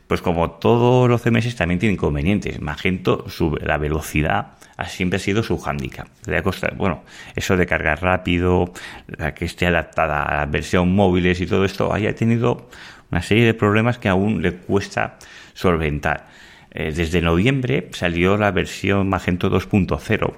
Pues 0.06 0.22
como 0.22 0.52
todos 0.52 1.10
los 1.10 1.24
CMS 1.24 1.56
también 1.56 1.80
tienen 1.80 1.96
inconvenientes. 1.96 2.62
Magento, 2.62 3.26
la 3.62 3.78
velocidad 3.78 4.58
siempre 4.88 5.18
ha 5.18 5.20
sido 5.20 5.44
su 5.44 5.58
hándicap. 5.58 6.08
Le 6.26 6.42
bueno, 6.76 7.04
eso 7.36 7.58
de 7.58 7.66
cargar 7.66 8.02
rápido, 8.02 8.74
la 9.08 9.34
que 9.34 9.46
esté 9.46 9.68
adaptada 9.68 10.24
a 10.24 10.38
la 10.38 10.46
versión 10.46 10.94
móviles 10.94 11.42
y 11.42 11.48
todo 11.48 11.66
esto, 11.66 11.94
haya 11.94 12.16
tenido 12.16 12.70
una 13.12 13.22
serie 13.22 13.46
de 13.46 13.54
problemas 13.54 13.98
que 13.98 14.10
aún 14.10 14.42
le 14.42 14.54
cuesta 14.54 15.18
solventar. 15.54 16.28
Eh, 16.72 16.94
desde 16.96 17.22
noviembre 17.22 17.90
salió 17.92 18.38
la 18.38 18.52
versión 18.52 19.10
Magento 19.10 19.50
2.0 19.52 20.34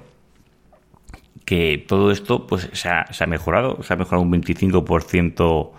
que 1.46 1.84
todo 1.88 2.12
esto 2.12 2.48
pues 2.48 2.70
ha, 2.86 3.12
se 3.12 3.24
ha, 3.24 3.28
mejorado, 3.28 3.84
se 3.84 3.94
ha 3.94 3.98
mejorado 3.98 4.24
un 4.24 4.32
25% 4.32 5.72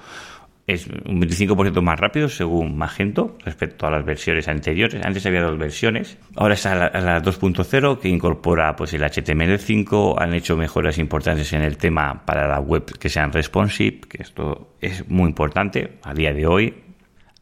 es 0.66 0.86
un 0.86 1.20
25% 1.20 1.82
más 1.82 2.00
rápido 2.00 2.28
según 2.28 2.76
Magento 2.76 3.36
respecto 3.44 3.86
a 3.86 3.90
las 3.90 4.04
versiones 4.04 4.48
anteriores. 4.48 5.04
Antes 5.04 5.26
había 5.26 5.42
dos 5.42 5.58
versiones, 5.58 6.16
ahora 6.36 6.54
está 6.54 6.74
la, 6.74 7.00
la 7.00 7.22
2.0 7.22 7.98
que 7.98 8.08
incorpora 8.08 8.74
pues 8.74 8.94
el 8.94 9.02
HTML5, 9.02 10.16
han 10.18 10.32
hecho 10.32 10.56
mejoras 10.56 10.98
importantes 10.98 11.52
en 11.52 11.62
el 11.62 11.76
tema 11.76 12.24
para 12.24 12.48
la 12.48 12.60
web 12.60 12.84
que 12.98 13.08
sean 13.08 13.32
responsive, 13.32 14.00
que 14.08 14.22
esto 14.22 14.74
es 14.80 15.08
muy 15.08 15.28
importante 15.28 15.98
a 16.02 16.14
día 16.14 16.32
de 16.32 16.46
hoy. 16.46 16.74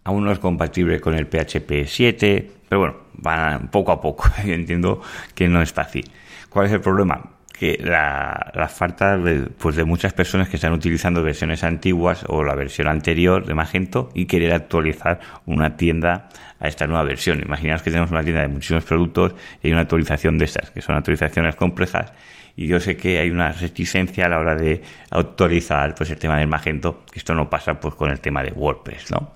Aún 0.05 0.25
no 0.25 0.33
es 0.33 0.41
compatible 0.41 1.01
con 1.01 1.15
el 1.15 1.27
PHP 1.27 1.87
7, 1.87 2.51
pero 2.69 2.81
bueno, 2.81 2.97
van 3.15 3.71
poco 3.71 3.93
a 3.93 4.01
poco. 4.01 4.25
Entiendo 4.45 5.01
que 5.35 5.49
no 5.49 5.63
es 5.63 5.73
fácil. 5.73 6.11
¿Cuál 6.49 6.67
es 6.67 6.73
el 6.73 6.81
problema? 6.81 7.23
Que 7.63 7.79
la, 7.81 8.69
falta 8.69 9.17
de, 9.17 9.43
pues 9.57 9.77
de 9.77 9.85
muchas 9.85 10.13
personas 10.13 10.49
que 10.49 10.57
están 10.57 10.73
utilizando 10.73 11.23
versiones 11.23 11.63
antiguas 11.63 12.25
o 12.27 12.43
la 12.43 12.57
versión 12.57 12.89
anterior 12.89 13.47
de 13.47 13.55
Magento 13.55 14.09
y 14.15 14.27
querer 14.27 14.53
actualizar 14.53 15.21
una 15.47 15.77
tienda 15.77 16.29
a 16.59 16.67
esta 16.67 16.89
nueva 16.89 17.05
versión. 17.05 17.41
Imaginaos 17.41 17.83
que 17.83 17.91
tenemos 17.91 18.11
una 18.11 18.25
tienda 18.25 18.43
de 18.43 18.49
muchísimos 18.49 18.83
productos 18.83 19.37
y 19.63 19.69
hay 19.69 19.73
una 19.75 19.83
actualización 19.83 20.39
de 20.39 20.47
estas, 20.47 20.73
que 20.73 20.81
son 20.81 20.97
actualizaciones 20.97 21.55
complejas 21.55 22.13
y 22.57 22.67
yo 22.67 22.81
sé 22.81 22.97
que 22.97 23.21
hay 23.21 23.31
una 23.31 23.53
reticencia 23.53 24.27
a 24.27 24.31
la 24.31 24.41
hora 24.41 24.57
de 24.57 24.83
autorizar 25.11 25.95
pues 25.95 26.11
el 26.11 26.19
tema 26.19 26.39
del 26.39 26.49
Magento, 26.49 27.05
que 27.13 27.21
esto 27.21 27.33
no 27.33 27.49
pasa 27.49 27.79
pues 27.79 27.95
con 27.95 28.11
el 28.11 28.19
tema 28.19 28.43
de 28.43 28.51
WordPress, 28.51 29.13
¿no? 29.13 29.35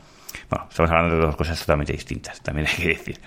Bueno, 0.50 0.66
estamos 0.68 0.90
hablando 0.90 1.14
de 1.14 1.26
dos 1.26 1.36
cosas 1.36 1.60
totalmente 1.60 1.92
distintas, 1.92 2.42
también 2.42 2.66
hay 2.66 2.74
que 2.74 2.88
decir. 2.88 3.20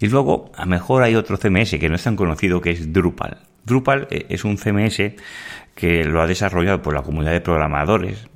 Y 0.00 0.08
luego, 0.08 0.50
a 0.56 0.62
lo 0.62 0.66
mejor 0.66 1.04
hay 1.04 1.14
otro 1.14 1.36
CMS 1.36 1.78
que 1.78 1.88
no 1.88 1.94
es 1.94 2.02
tan 2.02 2.16
conocido 2.16 2.60
que 2.60 2.70
es 2.72 2.92
Drupal. 2.92 3.38
Drupal 3.66 4.06
eh, 4.10 4.26
es 4.28 4.44
un 4.44 4.56
CMS 4.56 5.02
que 5.74 6.04
lo 6.04 6.22
ha 6.22 6.26
desarrollado 6.26 6.80
por 6.80 6.94
la 6.94 7.02
comunidad 7.02 7.32
de 7.32 7.40
programadores 7.40 8.28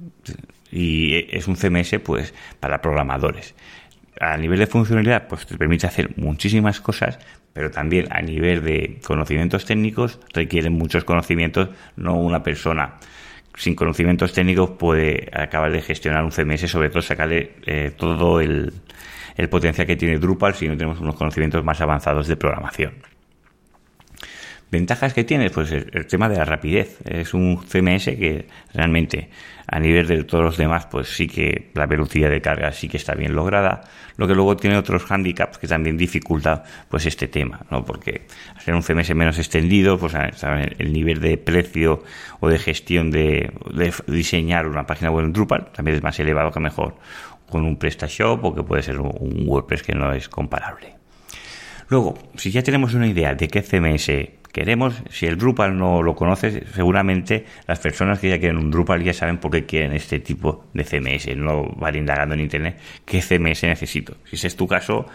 y 0.70 1.26
es 1.34 1.48
un 1.48 1.56
CMS 1.56 1.98
pues 2.04 2.34
para 2.58 2.82
programadores. 2.82 3.54
A 4.20 4.36
nivel 4.36 4.58
de 4.58 4.66
funcionalidad 4.66 5.28
pues 5.28 5.46
te 5.46 5.56
permite 5.56 5.86
hacer 5.86 6.18
muchísimas 6.18 6.80
cosas, 6.80 7.18
pero 7.54 7.70
también 7.70 8.08
a 8.10 8.20
nivel 8.20 8.62
de 8.62 9.00
conocimientos 9.04 9.64
técnicos 9.64 10.20
requieren 10.34 10.74
muchos 10.74 11.04
conocimientos, 11.04 11.70
no 11.96 12.16
una 12.16 12.42
persona 12.42 12.96
sin 13.56 13.74
conocimientos 13.74 14.32
técnicos 14.32 14.70
puede 14.70 15.30
acabar 15.32 15.72
de 15.72 15.80
gestionar 15.80 16.24
un 16.24 16.32
CMS, 16.32 16.70
sobre 16.70 16.90
todo 16.90 17.02
sacarle 17.02 17.56
eh, 17.66 17.92
todo 17.96 18.40
el, 18.40 18.72
el 19.36 19.48
potencial 19.48 19.86
que 19.86 19.96
tiene 19.96 20.18
Drupal 20.18 20.54
si 20.54 20.68
no 20.68 20.76
tenemos 20.76 21.00
unos 21.00 21.16
conocimientos 21.16 21.64
más 21.64 21.80
avanzados 21.80 22.26
de 22.26 22.36
programación. 22.36 22.94
Ventajas 24.70 25.12
que 25.14 25.24
tiene, 25.24 25.50
pues 25.50 25.72
el, 25.72 26.06
tema 26.06 26.28
de 26.28 26.36
la 26.36 26.44
rapidez. 26.44 26.98
Es 27.04 27.34
un 27.34 27.58
CMS 27.58 28.04
que 28.04 28.46
realmente 28.72 29.28
a 29.66 29.80
nivel 29.80 30.06
de 30.06 30.22
todos 30.22 30.44
los 30.44 30.56
demás, 30.56 30.86
pues 30.86 31.08
sí 31.08 31.26
que 31.26 31.70
la 31.74 31.86
velocidad 31.86 32.30
de 32.30 32.40
carga 32.40 32.70
sí 32.70 32.88
que 32.88 32.96
está 32.96 33.14
bien 33.14 33.34
lograda. 33.34 33.82
Lo 34.16 34.28
que 34.28 34.34
luego 34.34 34.56
tiene 34.56 34.76
otros 34.76 35.10
handicaps 35.10 35.58
que 35.58 35.66
también 35.66 35.96
dificulta 35.96 36.62
pues 36.88 37.06
este 37.06 37.26
tema, 37.26 37.66
¿no? 37.70 37.84
Porque 37.84 38.26
hacer 38.56 38.74
un 38.74 38.82
CMS 38.82 39.12
menos 39.14 39.38
extendido, 39.38 39.98
pues 39.98 40.14
el 40.14 40.92
nivel 40.92 41.20
de 41.20 41.36
precio 41.36 42.04
o 42.38 42.48
de 42.48 42.58
gestión 42.58 43.10
de, 43.10 43.52
de 43.74 43.92
diseñar 44.06 44.68
una 44.68 44.86
página 44.86 45.10
web 45.10 45.24
en 45.26 45.32
Drupal 45.32 45.72
también 45.72 45.96
es 45.96 46.02
más 46.02 46.18
elevado 46.20 46.52
que 46.52 46.60
mejor 46.60 46.94
con 47.48 47.64
un 47.64 47.76
PrestaShop 47.76 48.44
o 48.44 48.54
que 48.54 48.62
puede 48.62 48.82
ser 48.82 49.00
un 49.00 49.48
WordPress 49.48 49.82
que 49.82 49.94
no 49.94 50.12
es 50.12 50.28
comparable. 50.28 50.94
Luego, 51.88 52.16
si 52.36 52.52
ya 52.52 52.62
tenemos 52.62 52.94
una 52.94 53.08
idea 53.08 53.34
de 53.34 53.48
qué 53.48 53.62
CMS 53.62 54.39
queremos, 54.52 55.02
si 55.10 55.26
el 55.26 55.36
Drupal 55.36 55.76
no 55.76 56.02
lo 56.02 56.14
conoces, 56.14 56.62
seguramente 56.74 57.44
las 57.66 57.78
personas 57.78 58.18
que 58.18 58.28
ya 58.28 58.38
quieren 58.38 58.58
un 58.58 58.70
Drupal 58.70 59.02
ya 59.02 59.12
saben 59.12 59.38
por 59.38 59.50
qué 59.50 59.66
quieren 59.66 59.92
este 59.92 60.20
tipo 60.20 60.66
de 60.74 60.84
CMS, 60.84 61.36
no 61.36 61.64
van 61.76 61.96
indagando 61.96 62.34
en 62.34 62.40
Internet 62.40 62.78
qué 63.04 63.20
CMS 63.20 63.64
necesito. 63.64 64.16
Si 64.24 64.36
ese 64.36 64.48
es 64.48 64.56
tu 64.56 64.66
caso, 64.66 65.06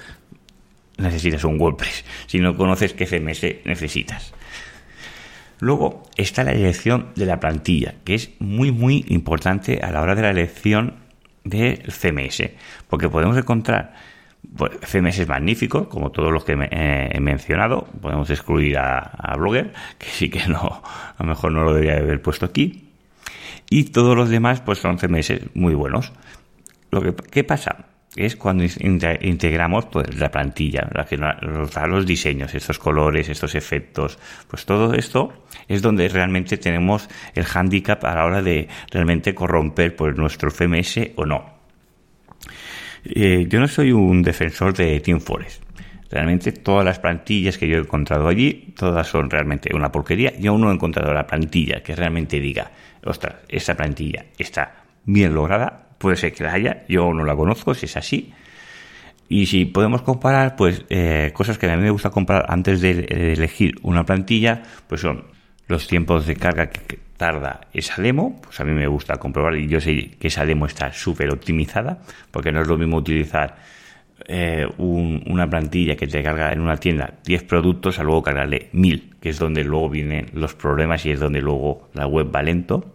necesitas 0.97 1.43
un 1.43 1.59
WordPress. 1.59 2.05
Si 2.27 2.39
no 2.39 2.55
conoces 2.55 2.93
qué 2.93 3.05
CMS 3.05 3.65
necesitas. 3.65 4.33
Luego 5.59 6.03
está 6.17 6.43
la 6.43 6.51
elección 6.51 7.11
de 7.15 7.25
la 7.25 7.39
plantilla, 7.39 7.95
que 8.03 8.15
es 8.15 8.31
muy 8.39 8.71
muy 8.71 9.05
importante 9.07 9.79
a 9.81 9.91
la 9.91 10.01
hora 10.01 10.15
de 10.15 10.21
la 10.21 10.31
elección 10.31 10.95
del 11.43 11.81
CMS, 11.91 12.51
porque 12.89 13.09
podemos 13.09 13.37
encontrar 13.37 13.93
pues, 14.55 14.71
CMS 14.81 15.27
magníficos, 15.27 15.87
como 15.87 16.11
todos 16.11 16.31
los 16.31 16.43
que 16.43 16.53
eh, 16.53 17.09
he 17.11 17.19
mencionado. 17.19 17.87
Podemos 18.01 18.29
excluir 18.29 18.77
a, 18.77 19.35
Blogger, 19.37 19.73
que 19.97 20.07
sí 20.07 20.29
que 20.29 20.47
no, 20.47 20.81
a 20.83 21.15
lo 21.19 21.25
mejor 21.25 21.51
no 21.51 21.63
lo 21.63 21.73
debería 21.73 21.97
haber 21.97 22.21
puesto 22.21 22.45
aquí. 22.45 22.89
Y 23.69 23.85
todos 23.85 24.15
los 24.15 24.29
demás, 24.29 24.61
pues 24.61 24.79
son 24.79 24.97
CMS 24.97 25.33
muy 25.53 25.73
buenos. 25.73 26.11
Lo 26.91 27.01
que 27.01 27.13
¿qué 27.13 27.43
pasa? 27.43 27.87
Es 28.15 28.37
cuando 28.37 28.63
integramos 28.63 29.87
pues, 29.87 30.17
la 30.17 30.31
plantilla, 30.31 30.87
la 30.93 31.05
que 31.05 31.17
nos 31.17 31.71
da 31.73 31.85
los 31.85 32.05
diseños, 32.05 32.55
estos 32.55 32.79
colores, 32.79 33.27
estos 33.27 33.55
efectos, 33.55 34.17
pues 34.47 34.65
todo 34.65 34.93
esto 34.93 35.33
es 35.67 35.81
donde 35.81 36.07
realmente 36.07 36.57
tenemos 36.57 37.09
el 37.33 37.45
handicap 37.53 38.05
a 38.05 38.15
la 38.15 38.25
hora 38.25 38.41
de 38.41 38.69
realmente 38.89 39.35
corromper 39.35 39.97
pues, 39.97 40.15
nuestro 40.15 40.49
CMS 40.49 41.11
o 41.15 41.25
no. 41.25 41.55
Eh, 43.05 43.45
yo 43.47 43.59
no 43.59 43.67
soy 43.67 43.91
un 43.91 44.23
defensor 44.23 44.73
de 44.73 44.99
Team 44.99 45.19
Forest. 45.19 45.63
Realmente 46.09 46.51
todas 46.51 46.85
las 46.85 46.99
plantillas 46.99 47.57
que 47.57 47.67
yo 47.67 47.77
he 47.77 47.79
encontrado 47.79 48.27
allí, 48.27 48.73
todas 48.77 49.07
son 49.07 49.29
realmente 49.29 49.75
una 49.75 49.91
porquería. 49.91 50.33
Yo 50.39 50.51
aún 50.51 50.61
no 50.61 50.71
he 50.71 50.73
encontrado 50.73 51.13
la 51.13 51.27
plantilla 51.27 51.81
que 51.83 51.95
realmente 51.95 52.39
diga, 52.39 52.71
ostras, 53.03 53.35
esta 53.47 53.75
plantilla 53.75 54.25
está 54.37 54.83
bien 55.03 55.33
lograda, 55.33 55.89
puede 55.97 56.15
ser 56.15 56.33
que 56.33 56.43
la 56.43 56.53
haya, 56.53 56.83
yo 56.87 57.13
no 57.13 57.23
la 57.23 57.35
conozco, 57.35 57.73
si 57.73 57.85
es 57.85 57.97
así. 57.97 58.33
Y 59.27 59.47
si 59.47 59.65
podemos 59.65 60.03
comparar, 60.03 60.55
pues 60.55 60.85
eh, 60.89 61.31
cosas 61.33 61.57
que 61.57 61.69
a 61.69 61.75
mí 61.75 61.81
me 61.81 61.89
gusta 61.89 62.11
comparar 62.11 62.45
antes 62.49 62.81
de 62.81 63.33
elegir 63.33 63.75
una 63.81 64.05
plantilla, 64.05 64.61
pues 64.87 65.01
son 65.01 65.25
los 65.67 65.87
tiempos 65.87 66.27
de 66.27 66.35
carga 66.35 66.69
que 66.69 67.04
tarda 67.17 67.61
esa 67.73 68.01
demo, 68.01 68.39
pues 68.41 68.59
a 68.59 68.63
mí 68.63 68.71
me 68.71 68.87
gusta 68.87 69.17
comprobar 69.17 69.55
y 69.55 69.67
yo 69.67 69.79
sé 69.79 70.11
que 70.19 70.27
esa 70.27 70.45
demo 70.45 70.65
está 70.65 70.91
súper 70.91 71.31
optimizada, 71.31 71.99
porque 72.31 72.51
no 72.51 72.61
es 72.61 72.67
lo 72.67 72.77
mismo 72.77 72.97
utilizar 72.97 73.55
eh, 74.27 74.65
una 74.77 75.49
plantilla 75.49 75.95
que 75.95 76.07
te 76.07 76.23
carga 76.23 76.51
en 76.51 76.61
una 76.61 76.77
tienda 76.77 77.13
10 77.25 77.43
productos 77.43 77.99
a 77.99 78.03
luego 78.03 78.23
cargarle 78.23 78.69
1000, 78.73 79.15
que 79.21 79.29
es 79.29 79.39
donde 79.39 79.63
luego 79.63 79.89
vienen 79.89 80.27
los 80.33 80.55
problemas 80.55 81.05
y 81.05 81.11
es 81.11 81.19
donde 81.19 81.41
luego 81.41 81.89
la 81.93 82.07
web 82.07 82.33
va 82.33 82.41
lento. 82.41 82.93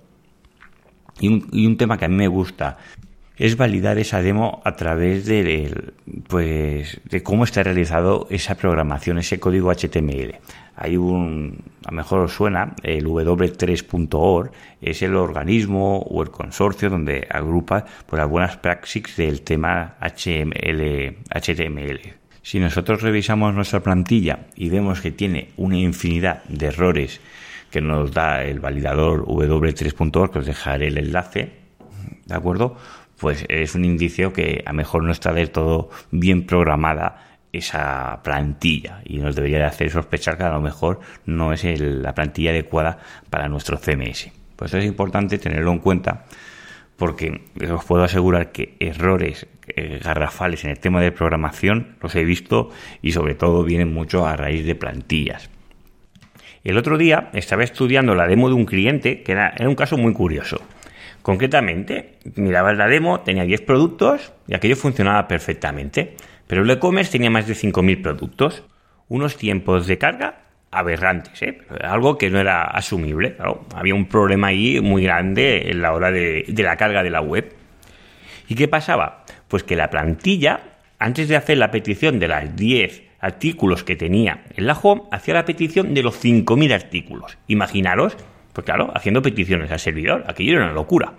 Y 1.20 1.28
un, 1.28 1.48
y 1.52 1.66
un 1.66 1.76
tema 1.76 1.98
que 1.98 2.06
a 2.06 2.08
mí 2.08 2.16
me 2.16 2.28
gusta 2.28 2.78
es 3.40 3.56
validar 3.56 3.98
esa 3.98 4.20
demo 4.20 4.60
a 4.66 4.76
través 4.76 5.24
de, 5.24 5.92
pues, 6.28 7.00
de 7.04 7.22
cómo 7.22 7.44
está 7.44 7.62
realizado 7.62 8.26
esa 8.28 8.54
programación, 8.54 9.16
ese 9.16 9.40
código 9.40 9.72
HTML. 9.72 10.34
Hay 10.76 10.98
un, 10.98 11.64
a 11.86 11.90
lo 11.90 11.96
mejor 11.96 12.20
os 12.20 12.34
suena, 12.34 12.74
el 12.82 13.06
w3.org, 13.06 14.50
es 14.82 15.00
el 15.00 15.16
organismo 15.16 16.00
o 16.00 16.22
el 16.22 16.30
consorcio 16.30 16.90
donde 16.90 17.26
agrupa 17.30 17.86
pues, 18.04 18.20
las 18.20 18.28
buenas 18.28 18.58
praxis 18.58 19.16
del 19.16 19.40
tema 19.40 19.96
HTML. 20.02 20.60
Si 22.42 22.60
nosotros 22.60 23.00
revisamos 23.00 23.54
nuestra 23.54 23.80
plantilla 23.80 24.48
y 24.54 24.68
vemos 24.68 25.00
que 25.00 25.12
tiene 25.12 25.48
una 25.56 25.78
infinidad 25.78 26.44
de 26.44 26.66
errores 26.66 27.22
que 27.70 27.80
nos 27.80 28.12
da 28.12 28.44
el 28.44 28.60
validador 28.60 29.24
w3.org, 29.24 30.30
que 30.30 30.38
os 30.40 30.46
dejaré 30.46 30.88
el 30.88 30.98
enlace, 30.98 31.52
¿de 32.26 32.34
acuerdo? 32.34 32.76
Pues 33.20 33.44
es 33.48 33.74
un 33.74 33.84
indicio 33.84 34.32
que 34.32 34.62
a 34.64 34.70
lo 34.70 34.76
mejor 34.76 35.04
no 35.04 35.12
está 35.12 35.32
del 35.32 35.50
todo 35.50 35.90
bien 36.10 36.46
programada 36.46 37.26
esa 37.52 38.20
plantilla 38.22 39.02
y 39.04 39.18
nos 39.18 39.36
debería 39.36 39.58
de 39.58 39.64
hacer 39.64 39.90
sospechar 39.90 40.38
que 40.38 40.44
a 40.44 40.50
lo 40.50 40.60
mejor 40.60 41.00
no 41.26 41.52
es 41.52 41.64
la 41.80 42.14
plantilla 42.14 42.50
adecuada 42.50 42.98
para 43.28 43.48
nuestro 43.48 43.76
CMS. 43.76 44.30
Pues 44.56 44.72
es 44.74 44.84
importante 44.84 45.38
tenerlo 45.38 45.72
en 45.72 45.80
cuenta 45.80 46.24
porque 46.96 47.42
os 47.70 47.84
puedo 47.84 48.04
asegurar 48.04 48.52
que 48.52 48.76
errores 48.78 49.46
eh, 49.68 50.00
garrafales 50.02 50.64
en 50.64 50.70
el 50.70 50.78
tema 50.78 51.00
de 51.00 51.12
programación 51.12 51.96
los 52.02 52.14
he 52.14 52.24
visto 52.24 52.70
y 53.02 53.12
sobre 53.12 53.34
todo 53.34 53.64
vienen 53.64 53.92
mucho 53.92 54.26
a 54.26 54.36
raíz 54.36 54.64
de 54.64 54.74
plantillas. 54.74 55.50
El 56.62 56.76
otro 56.76 56.98
día 56.98 57.30
estaba 57.32 57.64
estudiando 57.64 58.14
la 58.14 58.26
demo 58.26 58.48
de 58.48 58.54
un 58.54 58.66
cliente 58.66 59.22
que 59.22 59.32
era 59.32 59.54
un 59.60 59.74
caso 59.74 59.96
muy 59.96 60.12
curioso. 60.12 60.60
Concretamente, 61.22 62.18
mirabas 62.36 62.76
la 62.76 62.86
demo, 62.86 63.20
tenía 63.20 63.44
10 63.44 63.62
productos 63.62 64.32
y 64.48 64.54
aquello 64.54 64.76
funcionaba 64.76 65.28
perfectamente. 65.28 66.16
Pero 66.46 66.62
el 66.62 66.70
e-commerce 66.70 67.12
tenía 67.12 67.30
más 67.30 67.46
de 67.46 67.54
5.000 67.54 68.02
productos. 68.02 68.64
Unos 69.08 69.36
tiempos 69.36 69.86
de 69.86 69.98
carga 69.98 70.40
aberrantes, 70.70 71.42
¿eh? 71.42 71.58
algo 71.82 72.16
que 72.16 72.30
no 72.30 72.38
era 72.38 72.62
asumible. 72.62 73.36
había 73.74 73.94
un 73.94 74.06
problema 74.06 74.48
ahí 74.48 74.80
muy 74.80 75.02
grande 75.02 75.70
en 75.70 75.82
la 75.82 75.92
hora 75.92 76.10
de, 76.10 76.44
de 76.46 76.62
la 76.62 76.76
carga 76.76 77.02
de 77.02 77.10
la 77.10 77.20
web. 77.20 77.54
¿Y 78.48 78.54
qué 78.54 78.68
pasaba? 78.68 79.24
Pues 79.48 79.62
que 79.62 79.76
la 79.76 79.90
plantilla, 79.90 80.60
antes 80.98 81.28
de 81.28 81.36
hacer 81.36 81.58
la 81.58 81.70
petición 81.70 82.18
de 82.18 82.28
las 82.28 82.54
10 82.56 83.02
artículos 83.20 83.84
que 83.84 83.96
tenía 83.96 84.44
en 84.56 84.66
la 84.66 84.74
home, 84.74 85.02
hacía 85.10 85.34
la 85.34 85.44
petición 85.44 85.92
de 85.94 86.02
los 86.02 86.22
5.000 86.24 86.72
artículos. 86.72 87.36
Imaginaros 87.48 88.16
pues 88.52 88.64
claro, 88.64 88.92
haciendo 88.94 89.22
peticiones 89.22 89.70
al 89.70 89.78
servidor, 89.78 90.24
aquello 90.26 90.52
era 90.52 90.64
una 90.64 90.72
locura. 90.72 91.14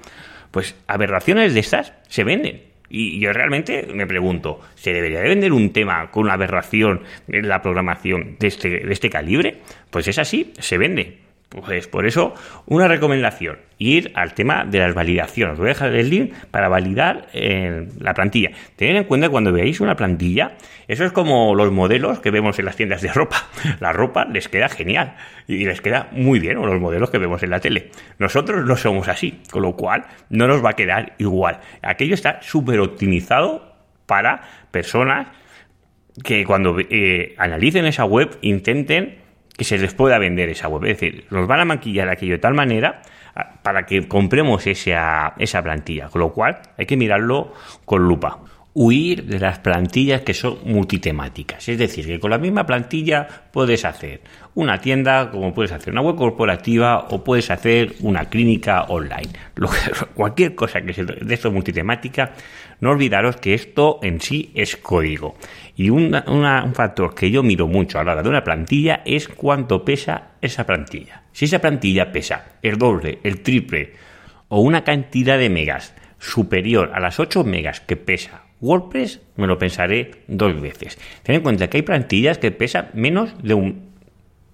Pues 0.51 0.75
aberraciones 0.88 1.53
de 1.53 1.61
estas 1.61 1.93
se 2.07 2.23
venden. 2.23 2.61
Y 2.89 3.21
yo 3.21 3.31
realmente 3.31 3.88
me 3.93 4.05
pregunto, 4.05 4.59
¿se 4.75 4.91
debería 4.91 5.21
de 5.21 5.29
vender 5.29 5.53
un 5.53 5.71
tema 5.71 6.11
con 6.11 6.23
una 6.23 6.33
aberración 6.33 7.03
en 7.29 7.47
la 7.47 7.61
programación 7.61 8.35
de 8.38 8.47
este, 8.47 8.69
de 8.69 8.91
este 8.91 9.09
calibre? 9.09 9.59
Pues 9.89 10.09
es 10.09 10.19
así, 10.19 10.51
se 10.59 10.77
vende. 10.77 11.21
Pues 11.51 11.86
por 11.89 12.05
eso, 12.05 12.34
una 12.65 12.88
recomendación, 12.88 13.58
ir 13.77 14.13
al 14.15 14.34
tema 14.34 14.63
de 14.63 14.79
las 14.79 14.93
validaciones. 14.93 15.58
Voy 15.58 15.65
a 15.65 15.74
dejar 15.74 15.93
el 15.93 16.10
link 16.10 16.34
para 16.50 16.70
validar 16.70 17.27
eh, 17.34 17.89
la 18.00 18.13
plantilla. 18.13 18.51
Tened 18.77 18.96
en 18.96 19.03
cuenta 19.03 19.27
cuando 19.27 19.51
veáis 19.51 19.81
una 19.81 19.98
plantilla, 19.98 20.53
eso 20.88 21.03
es 21.03 21.12
como 21.12 21.53
los 21.53 21.70
modelos 21.70 22.22
que 22.22 22.31
vemos 22.31 22.58
en 22.58 22.63
las 22.63 22.77
tiendas 22.77 23.01
de 23.01 23.12
ropa. 23.12 23.50
La 23.81 23.91
ropa 23.91 24.24
les 24.24 24.48
queda 24.48 24.70
genial 24.70 25.17
y 25.46 25.65
les 25.65 25.81
queda 25.81 26.08
muy 26.13 26.39
bien, 26.39 26.55
o 26.55 26.65
los 26.65 26.79
modelos 26.79 27.10
que 27.10 27.17
vemos 27.17 27.43
en 27.43 27.50
la 27.50 27.60
tele. 27.60 27.91
Nosotros 28.17 28.65
no 28.65 28.77
somos 28.77 29.10
así, 29.10 29.41
con 29.51 29.63
lo 29.63 29.75
cual 29.75 30.05
no 30.29 30.48
nos 30.48 30.63
va 30.63 30.70
a 30.70 30.75
quedar 30.77 31.15
igual. 31.17 31.60
Aquello 31.81 32.13
está 32.13 32.41
súper 32.41 32.79
optimizado 32.79 33.75
para 34.05 34.41
personas 34.72 35.27
que 36.24 36.46
cuando 36.46 36.77
eh, 36.79 37.36
analicen 37.38 37.86
esa 37.86 38.05
web 38.05 38.38
intenten 38.41 39.21
que 39.62 39.65
se 39.65 39.77
les 39.77 39.94
pueda 39.94 40.18
vender 40.18 40.50
esa 40.50 40.68
web. 40.68 40.86
Es 40.86 41.00
decir, 41.00 41.25
nos 41.30 41.46
van 41.46 41.60
a 41.60 41.65
maquillar 41.65 42.10
aquello 42.10 42.34
de 42.34 42.39
tal 42.39 42.56
manera 42.56 43.03
ah, 43.36 43.60
para 43.62 43.86
que 43.86 44.08
compremos 44.08 44.65
esa, 44.65 45.36
esa 45.38 45.62
plantilla. 45.62 46.08
Con 46.10 46.22
lo 46.22 46.34
cual 46.34 46.62
hay 46.80 46.88
que 46.88 46.98
mirarlo 46.98 47.53
con 47.86 48.08
lupa 48.08 48.39
huir 48.74 49.25
de 49.25 49.40
las 49.40 49.60
plantillas 49.60 50.22
que 50.22 50.34
son 50.34 50.60
multitemáticas. 50.63 51.68
Es 51.68 51.78
decir, 51.78 52.06
que 52.06 52.20
con 52.20 52.32
la 52.32 52.38
misma 52.38 52.66
plantilla 52.66 53.28
puedes 53.51 53.84
hacer 53.84 54.22
una 54.56 54.80
tienda, 54.80 55.30
como 55.30 55.54
puedes 55.54 55.72
hacer 55.72 55.92
una 55.92 56.01
web 56.01 56.16
corporativa 56.16 57.08
o 57.10 57.24
puedes 57.24 57.51
hacer 57.51 57.96
una 58.00 58.25
clínica 58.25 58.84
online. 58.84 59.30
cualquier 60.16 60.56
cosa 60.56 60.82
que 60.82 60.94
sea 60.94 61.04
de 61.04 61.34
esto 61.34 61.51
multitemática, 61.51 62.32
no 62.80 62.92
olvidaros 62.92 63.38
que 63.38 63.54
esto 63.54 64.00
en 64.04 64.22
sí 64.22 64.51
es 64.56 64.78
código. 64.78 65.36
Y 65.75 65.90
un 65.90 66.13
factor 66.74 67.13
que 67.13 67.30
yo 67.30 67.44
miro 67.44 67.68
mucho 67.68 68.00
a 68.00 68.04
la 68.04 68.13
hora 68.13 68.24
de 68.24 68.30
una 68.30 68.44
plantilla 68.44 69.01
es 69.06 69.28
cuánto 69.28 69.84
pesa 69.84 70.32
esa 70.42 70.66
plantilla. 70.66 71.24
Si 71.34 71.46
esa 71.46 71.60
plantilla 71.60 72.12
pesa 72.12 72.54
el 72.62 72.78
doble, 72.78 73.20
el 73.24 73.42
triple 73.42 73.94
o 74.48 74.62
una 74.62 74.84
cantidad 74.84 75.38
de 75.38 75.50
megas 75.50 75.94
superior 76.20 76.92
a 76.94 77.00
las 77.00 77.20
8 77.20 77.44
megas 77.44 77.80
que 77.82 77.96
pesa 77.96 78.44
WordPress, 78.62 79.20
me 79.36 79.48
lo 79.48 79.58
pensaré 79.58 80.12
dos 80.27 80.60
veces. 80.62 80.98
Ten 81.24 81.36
en 81.36 81.41
cuenta 81.41 81.70
que 81.70 81.77
hay 81.77 81.84
plantillas 81.84 82.38
que 82.38 82.51
pesan 82.51 82.89
menos 82.94 83.34
de 83.44 83.53
un 83.56 83.91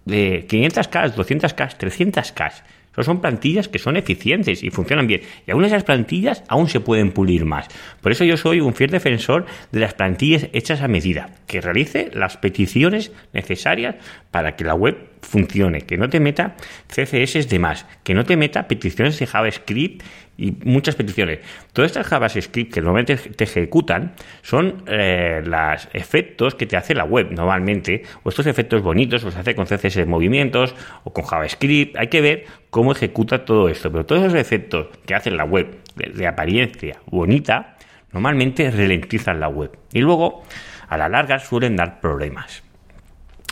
de 0.06 0.48
500K, 0.48 1.16
200K, 1.16 1.78
300K. 1.78 3.04
son 3.04 3.20
plantillas 3.20 3.68
que 3.68 3.78
son 3.78 3.98
eficientes 3.98 4.64
y 4.64 4.70
funcionan 4.70 5.06
bien. 5.06 5.22
Y 5.46 5.52
aún 5.52 5.66
esas 5.66 5.84
plantillas 5.84 6.44
aún 6.48 6.70
se 6.70 6.80
pueden 6.80 7.12
pulir 7.12 7.44
más. 7.44 7.68
Por 8.02 8.14
eso 8.14 8.24
yo 8.24 8.38
soy 8.38 8.62
un 8.62 8.74
fiel 8.74 8.90
defensor 8.90 9.46
de 9.74 9.82
las 9.82 9.94
plantillas 9.94 10.48
hechas 10.54 10.82
a 10.82 10.88
medida, 10.88 11.32
que 11.46 11.60
realice 11.60 12.10
las 12.14 12.38
peticiones 12.38 13.12
necesarias 13.34 13.96
para 14.32 14.56
que 14.56 14.64
la 14.64 14.76
web 14.76 14.96
funcione, 15.28 15.82
que 15.82 15.98
no 15.98 16.10
te 16.10 16.20
meta 16.20 16.56
CSS 16.88 17.50
de 17.50 17.60
más, 17.60 17.86
que 18.04 18.14
no 18.14 18.24
te 18.24 18.38
meta 18.38 18.68
peticiones 18.68 19.20
de 19.20 19.28
JavaScript 19.28 20.04
y 20.38 20.52
muchas 20.64 20.96
peticiones. 20.96 21.40
Todas 21.74 21.92
estas 21.92 22.08
JavaScript 22.08 22.74
que 22.74 22.82
normalmente 22.82 23.18
te 23.18 23.44
ejecutan 23.44 24.14
son 24.42 24.84
eh, 24.88 25.42
los 25.44 25.90
efectos 25.94 26.56
que 26.56 26.66
te 26.66 26.78
hace 26.78 26.96
la 26.96 27.04
web 27.04 27.32
normalmente, 27.32 28.04
o 28.24 28.30
estos 28.30 28.48
efectos 28.48 28.82
bonitos 28.82 29.24
los 29.24 29.36
hace 29.36 29.56
con 29.56 29.66
CSS 29.66 29.96
de 29.96 30.06
movimientos 30.06 30.76
o 31.04 31.12
con 31.12 31.26
JavaScript. 31.26 31.98
Hay 31.98 32.08
que 32.08 32.22
ver 32.22 32.46
cómo 32.70 32.94
ejecuta 32.94 33.44
todo 33.44 33.68
esto, 33.68 33.92
pero 33.92 34.06
todos 34.06 34.24
esos 34.24 34.36
efectos 34.36 34.88
que 35.06 35.16
hace 35.16 35.32
la 35.32 35.44
web 35.44 35.68
de 35.96 36.28
apariencia 36.28 37.00
bonita 37.08 37.78
normalmente 38.12 38.72
ralentizan 38.72 39.40
la 39.40 39.50
web 39.50 39.78
y 39.92 40.00
luego 40.00 40.44
a 40.88 40.98
la 40.98 41.10
larga 41.10 41.40
suelen 41.40 41.76
dar 41.76 42.00
problemas. 42.00 42.64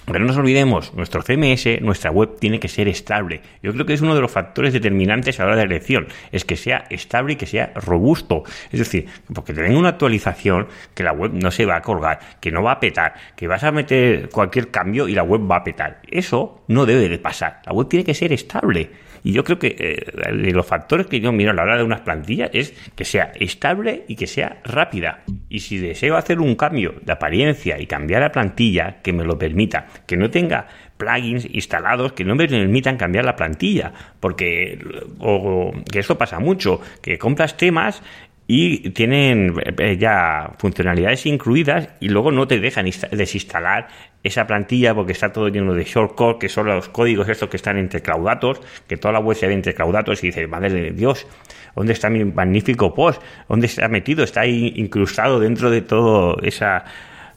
Pero 0.06 0.20
no 0.20 0.26
nos 0.26 0.38
olvidemos, 0.38 0.94
nuestro 0.94 1.24
CMS, 1.24 1.82
nuestra 1.82 2.12
web 2.12 2.38
tiene 2.40 2.60
que 2.60 2.68
ser 2.68 2.88
estable. 2.88 3.42
Yo 3.64 3.74
creo 3.74 3.86
que 3.86 3.94
es 3.94 4.02
uno 4.02 4.14
de 4.14 4.22
los 4.22 4.32
factores 4.32 4.72
determinantes 4.72 5.40
a 5.40 5.44
la 5.44 5.50
hora 5.50 5.58
de 5.58 5.64
elección, 5.64 6.08
es 6.32 6.46
que 6.46 6.56
sea 6.56 6.86
estable 6.90 7.34
y 7.34 7.36
que 7.38 7.48
sea 7.48 7.72
robusto. 7.76 8.44
Es 8.72 8.80
decir, 8.80 9.08
porque 9.34 9.54
tenga 9.54 9.78
una 9.78 9.90
actualización, 9.90 10.68
que 10.94 11.04
la 11.04 11.12
web 11.12 11.32
no 11.34 11.50
se 11.50 11.66
va 11.66 11.78
a 11.78 11.82
colgar, 11.82 12.20
que 12.40 12.52
no 12.52 12.62
va 12.62 12.74
a 12.74 12.80
petar, 12.80 13.16
que 13.36 13.48
vas 13.48 13.64
a 13.64 13.72
meter 13.72 14.30
cualquier 14.30 14.70
cambio 14.70 15.08
y 15.08 15.16
la 15.16 15.24
web 15.24 15.50
va 15.50 15.58
a 15.58 15.64
petar. 15.64 16.02
Eso 16.10 16.64
no 16.68 16.86
debe 16.86 17.10
de 17.10 17.18
pasar. 17.18 17.62
La 17.66 17.74
web 17.74 17.88
tiene 17.90 18.06
que 18.06 18.14
ser 18.14 18.32
estable. 18.32 19.05
Y 19.26 19.32
yo 19.32 19.44
creo 19.44 19.58
que 19.58 19.76
eh, 19.80 20.34
de 20.34 20.52
los 20.52 20.68
factores 20.68 21.08
que 21.08 21.20
yo 21.20 21.32
miro 21.32 21.50
a 21.50 21.56
la 21.56 21.64
hora 21.64 21.78
de 21.78 21.84
unas 21.84 22.02
plantillas 22.02 22.52
es 22.54 22.76
que 22.96 23.06
sea 23.06 23.32
estable 23.40 24.06
y 24.08 24.16
que 24.16 24.28
sea 24.28 24.62
rápida. 24.64 25.24
Y 25.50 25.62
si 25.62 25.80
deseo 25.80 26.16
hacer 26.16 26.40
un 26.40 26.54
cambio 26.54 26.94
de 27.02 27.12
apariencia 27.12 27.82
y 27.82 27.88
cambiar 27.88 28.22
la 28.22 28.32
plantilla 28.32 29.02
que 29.02 29.14
me 29.14 29.24
lo 29.24 29.36
permita, 29.36 29.88
que 30.06 30.16
no 30.16 30.30
tenga 30.30 30.68
plugins 30.98 31.48
instalados 31.52 32.14
que 32.14 32.24
no 32.24 32.36
me 32.36 32.48
permitan 32.48 32.98
cambiar 32.98 33.26
la 33.26 33.36
plantilla, 33.36 33.92
porque 34.20 34.80
o, 35.20 35.74
que 35.92 36.00
esto 36.00 36.18
pasa 36.18 36.40
mucho, 36.40 36.80
que 37.02 37.18
compras 37.18 37.58
temas 37.58 38.02
y 38.48 38.92
tienen 38.92 39.56
eh, 39.80 39.98
ya 39.98 40.52
funcionalidades 40.58 41.26
incluidas 41.26 41.90
y 42.00 42.10
luego 42.10 42.32
no 42.32 42.48
te 42.48 42.60
dejan 42.60 42.86
desinstalar 43.12 43.88
esa 44.24 44.46
plantilla 44.46 44.94
porque 44.94 45.14
está 45.14 45.32
todo 45.32 45.50
lleno 45.50 45.74
de 45.74 45.84
shortcut, 45.84 46.40
que 46.40 46.50
son 46.50 46.68
los 46.68 46.90
códigos 46.90 47.28
estos 47.30 47.50
que 47.50 47.58
están 47.58 47.78
entre 47.78 48.02
claudatos, 48.02 48.62
que 48.88 48.98
toda 48.98 49.14
la 49.14 49.20
web 49.20 49.36
se 49.36 49.48
ve 49.48 49.54
entre 49.54 49.74
claudatos 49.74 50.24
y 50.24 50.28
dices, 50.28 50.48
madre 50.48 50.70
de 50.70 50.92
Dios, 50.92 51.28
¿dónde 51.76 51.94
está 51.94 52.10
mi 52.10 52.24
magnífico 52.24 52.94
post? 52.94 53.22
¿Dónde 53.50 53.68
está 53.68 53.88
metido? 53.88 54.24
Está 54.24 54.42
ahí 54.42 54.74
incrustado 54.76 55.40
dentro 55.40 55.70
de 55.70 55.82
todo 55.82 56.38
esa 56.42 56.86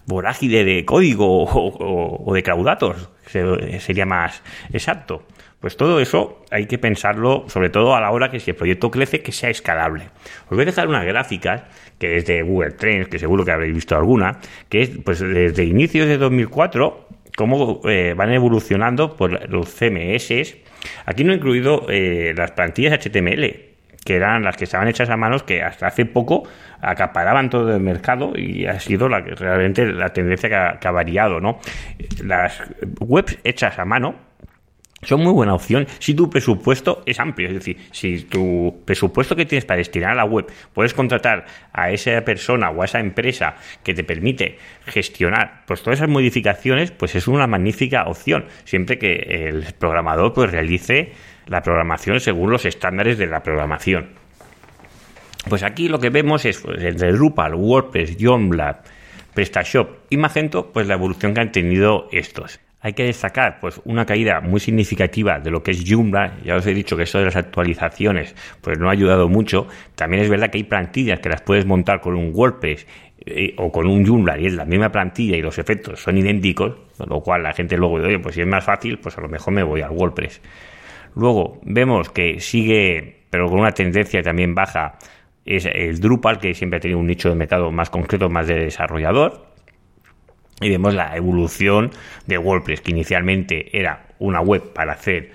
vorágine 0.07 0.65
de 0.65 0.85
código 0.87 1.45
o, 1.45 2.35
de 2.35 2.43
claudatos, 2.43 3.11
sería 3.27 4.07
más 4.07 4.43
exacto. 4.73 5.25
Pues 5.61 5.77
todo 5.77 5.99
eso 6.01 6.45
hay 6.53 6.67
que 6.67 6.79
pensarlo, 6.79 7.45
sobre 7.49 7.69
todo 7.69 7.97
a 7.97 8.01
la 8.01 8.13
hora 8.13 8.31
que 8.31 8.39
si 8.39 8.53
el 8.53 8.57
proyecto 8.57 8.93
crece, 8.93 9.23
que 9.23 9.33
sea 9.33 9.51
escalable. 9.51 10.05
Os 10.45 10.51
voy 10.51 10.63
a 10.63 10.67
dejar 10.67 10.87
unas 10.87 11.05
gráficas, 11.05 11.63
que 11.99 12.17
es 12.17 12.27
de 12.27 12.43
Google 12.43 12.73
Trends, 12.73 13.09
que 13.09 13.19
seguro 13.19 13.45
que 13.45 13.51
habréis 13.51 13.75
visto 13.75 13.97
alguna, 13.97 14.39
que 14.69 14.83
es 14.83 14.91
pues 15.05 15.19
desde 15.19 15.65
inicios 15.65 16.07
de 16.07 16.17
2004, 16.17 17.09
cómo 17.37 17.81
eh, 17.85 18.15
van 18.17 18.33
evolucionando 18.33 19.17
por 19.17 19.51
los 19.51 19.69
CMS. 19.75 20.57
Aquí 21.07 21.25
no 21.25 21.33
he 21.33 21.37
incluido 21.37 21.87
eh, 21.89 22.35
las 22.37 22.53
plantillas 22.53 22.93
HTML, 23.05 23.69
que 24.05 24.15
eran 24.15 24.45
las 24.45 24.57
que 24.57 24.63
estaban 24.63 24.87
hechas 24.87 25.11
a 25.11 25.17
manos, 25.17 25.43
que 25.43 25.65
hasta 25.65 25.89
hace 25.89 26.07
poco 26.07 26.45
acaparaban 26.81 27.51
todo 27.51 27.75
el 27.75 27.83
mercado 27.83 28.33
y 28.37 28.67
ha 28.67 28.79
sido 28.79 29.09
la, 29.09 29.21
realmente 29.21 29.85
la 29.87 30.11
tendencia 30.11 30.49
que 30.49 30.55
ha, 30.55 30.79
que 30.79 30.87
ha 30.87 30.93
variado, 30.93 31.41
¿no? 31.41 31.59
Las 32.23 32.63
webs 33.01 33.41
hechas 33.43 33.77
a 33.81 33.85
mano 33.85 34.28
son 35.03 35.23
muy 35.23 35.33
buena 35.33 35.55
opción 35.55 35.87
si 36.01 36.15
tu 36.15 36.29
presupuesto 36.29 37.03
es 37.07 37.21
amplio. 37.21 37.49
Es 37.49 37.55
decir, 37.55 37.77
si 37.93 38.25
tu 38.25 38.83
presupuesto 38.85 39.37
que 39.37 39.47
tienes 39.47 39.65
para 39.65 39.79
destinar 39.79 40.13
a 40.13 40.17
la 40.17 40.25
web 40.25 40.47
puedes 40.73 40.93
contratar 40.93 41.47
a 41.73 41.91
esa 41.91 42.21
persona 42.25 42.71
o 42.71 42.83
a 42.83 42.85
esa 42.85 42.99
empresa 42.99 43.55
que 43.85 43.95
te 43.95 44.03
permite 44.03 44.59
gestionar 44.87 45.63
pues 45.67 45.83
todas 45.83 46.01
esas 46.01 46.09
modificaciones, 46.09 46.91
pues 46.91 47.15
es 47.15 47.29
una 47.29 47.47
magnífica 47.47 48.05
opción. 48.05 48.47
Siempre 48.65 48.99
que 48.99 49.49
el 49.49 49.73
programador 49.79 50.33
pues 50.33 50.51
realice 50.51 51.13
la 51.47 51.63
programación 51.63 52.19
según 52.19 52.51
los 52.51 52.65
estándares 52.65 53.19
de 53.19 53.27
la 53.27 53.43
programación. 53.43 54.11
Pues 55.49 55.63
aquí 55.63 55.89
lo 55.89 56.01
que 56.01 56.11
vemos 56.11 56.45
es 56.45 56.59
pues, 56.61 56.83
entre 56.83 57.13
Drupal, 57.13 57.55
WordPress, 57.55 58.17
Joomla, 58.21 58.83
PrestaShop 59.33 59.91
y 60.11 60.17
Magento, 60.17 60.73
pues 60.73 60.89
la 60.89 60.95
evolución 60.95 61.33
que 61.33 61.41
han 61.41 61.53
tenido 61.53 62.09
estos. 62.11 62.61
Hay 62.81 62.93
que 62.93 63.05
destacar 63.05 63.59
pues 63.61 63.81
una 63.85 64.07
caída 64.07 64.41
muy 64.41 64.61
significativa 64.61 65.41
de 65.41 65.51
lo 65.51 65.65
que 65.65 65.73
es 65.73 65.85
Joomla. 65.85 66.39
Ya 66.45 66.55
os 66.57 66.67
he 66.67 66.75
dicho 66.75 66.97
que 66.97 67.03
esto 67.03 67.19
de 67.19 67.25
las 67.25 67.35
actualizaciones 67.35 68.37
pues 68.61 68.79
no 68.79 68.89
ha 68.89 68.93
ayudado 68.93 69.29
mucho. 69.29 69.67
También 69.97 70.23
es 70.23 70.31
verdad 70.31 70.51
que 70.51 70.59
hay 70.59 70.65
plantillas 70.65 71.19
que 71.19 71.29
las 71.29 71.43
puedes 71.43 71.67
montar 71.67 72.01
con 72.01 72.15
un 72.15 72.31
WordPress 72.33 72.87
eh, 73.27 73.55
o 73.57 73.73
con 73.73 73.89
un 73.89 74.07
Joomla 74.07 74.39
y 74.39 74.47
es 74.47 74.55
la 74.55 74.65
misma 74.65 74.93
plantilla 74.93 75.37
y 75.37 75.43
los 75.43 75.59
efectos 75.59 76.01
son 76.01 76.19
idénticos, 76.19 76.77
con 76.97 77.09
lo 77.09 77.21
cual 77.21 77.43
la 77.43 77.53
gente 77.53 77.77
luego 77.77 77.99
dice, 77.99 78.09
oye, 78.11 78.19
pues 78.21 78.37
si 78.37 78.43
es 78.43 78.47
más 78.47 78.65
fácil, 78.65 78.99
pues 79.01 79.19
a 79.19 79.23
lo 79.23 79.29
mejor 79.29 79.53
me 79.53 79.65
voy 79.65 79.81
al 79.81 79.91
WordPress. 79.91 80.41
Luego 81.17 81.59
vemos 81.65 82.11
que 82.11 82.39
sigue, 82.39 83.25
pero 83.29 83.49
con 83.49 83.59
una 83.59 83.73
tendencia 83.73 84.23
también 84.23 84.55
baja, 84.55 84.99
es 85.45 85.67
el 85.67 85.99
Drupal, 85.99 86.39
que 86.39 86.55
siempre 86.55 86.77
ha 86.77 86.81
tenido 86.81 87.01
un 87.01 87.07
nicho 87.07 87.29
de 87.29 87.35
mercado 87.35 87.73
más 87.73 87.91
concreto, 87.91 88.29
más 88.29 88.47
de 88.47 88.55
desarrollador 88.55 89.49
y 90.61 90.69
vemos 90.69 90.95
la 90.95 91.17
evolución 91.17 91.91
de 92.27 92.39
WordPress, 92.39 92.81
que 92.81 92.91
inicialmente 92.91 93.77
era 93.79 94.07
una 94.19 94.41
web 94.41 94.73
para 94.73 94.93
hacer 94.93 95.31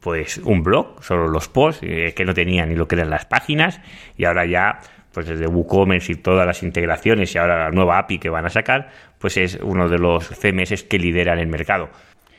pues 0.00 0.38
un 0.38 0.62
blog, 0.62 1.02
solo 1.02 1.26
los 1.26 1.48
posts, 1.48 1.82
eh, 1.82 2.12
que 2.14 2.24
no 2.24 2.32
tenía 2.32 2.64
ni 2.64 2.76
lo 2.76 2.86
que 2.86 2.94
eran 2.94 3.10
las 3.10 3.24
páginas, 3.24 3.80
y 4.16 4.24
ahora 4.24 4.46
ya, 4.46 4.78
pues 5.12 5.26
desde 5.26 5.46
WooCommerce 5.46 6.12
y 6.12 6.14
todas 6.16 6.46
las 6.46 6.62
integraciones 6.62 7.34
y 7.34 7.38
ahora 7.38 7.64
la 7.64 7.70
nueva 7.70 7.98
API 7.98 8.18
que 8.18 8.28
van 8.28 8.46
a 8.46 8.50
sacar, 8.50 8.90
pues 9.18 9.36
es 9.36 9.58
uno 9.62 9.88
de 9.88 9.98
los 9.98 10.28
CMS 10.28 10.84
que 10.84 10.98
lideran 10.98 11.38
el 11.38 11.48
mercado. 11.48 11.88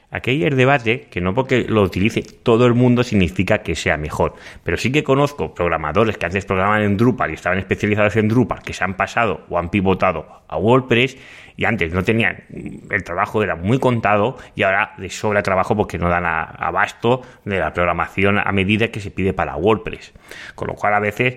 Aquí 0.10 0.46
el 0.46 0.56
debate 0.56 1.08
que 1.12 1.20
no 1.20 1.34
porque 1.34 1.65
lo 1.67 1.82
utilice 1.82 2.22
todo 2.22 2.65
el 2.65 2.74
mundo 2.74 3.04
significa 3.04 3.58
que 3.58 3.76
sea 3.76 3.98
mejor, 3.98 4.36
pero 4.63 4.78
sí 4.78 4.89
que 4.89 5.04
conozco 5.04 5.54
programadores 5.54 6.17
que 6.17 6.26
antes 6.26 6.46
programaban 6.46 6.84
en 6.84 6.96
Drupal 6.96 7.32
y 7.32 7.34
estaban 7.34 7.60
especializados 7.60 8.15
en 8.15 8.30
Drupal, 8.30 8.62
que 8.62 8.72
se 8.72 8.86
han 8.86 8.96
pasado 8.96 9.41
o 9.50 9.60
han 9.60 9.70
pivotado 9.70 10.43
a 10.48 10.58
WordPress 10.58 11.17
y 11.58 11.65
antes 11.65 11.91
no 11.91 12.04
tenían, 12.04 12.43
el 12.89 13.04
trabajo 13.04 13.43
era 13.43 13.56
muy 13.56 13.80
contado 13.80 14.38
y 14.56 14.63
ahora 14.63 14.93
les 14.98 15.17
sobra 15.17 15.43
trabajo 15.43 15.76
porque 15.76 15.98
no 15.98 16.08
dan 16.08 16.24
abasto 16.26 17.24
de 17.43 17.60
la 17.60 17.74
programación 17.74 18.38
a 18.39 18.52
medida 18.54 18.88
que 18.89 19.02
se 19.02 19.12
pide 19.12 19.34
para 19.34 19.58
WordPress. 19.58 20.13
Con 20.56 20.67
lo 20.67 20.76
cual 20.76 20.93
a 20.93 21.00
veces 21.00 21.36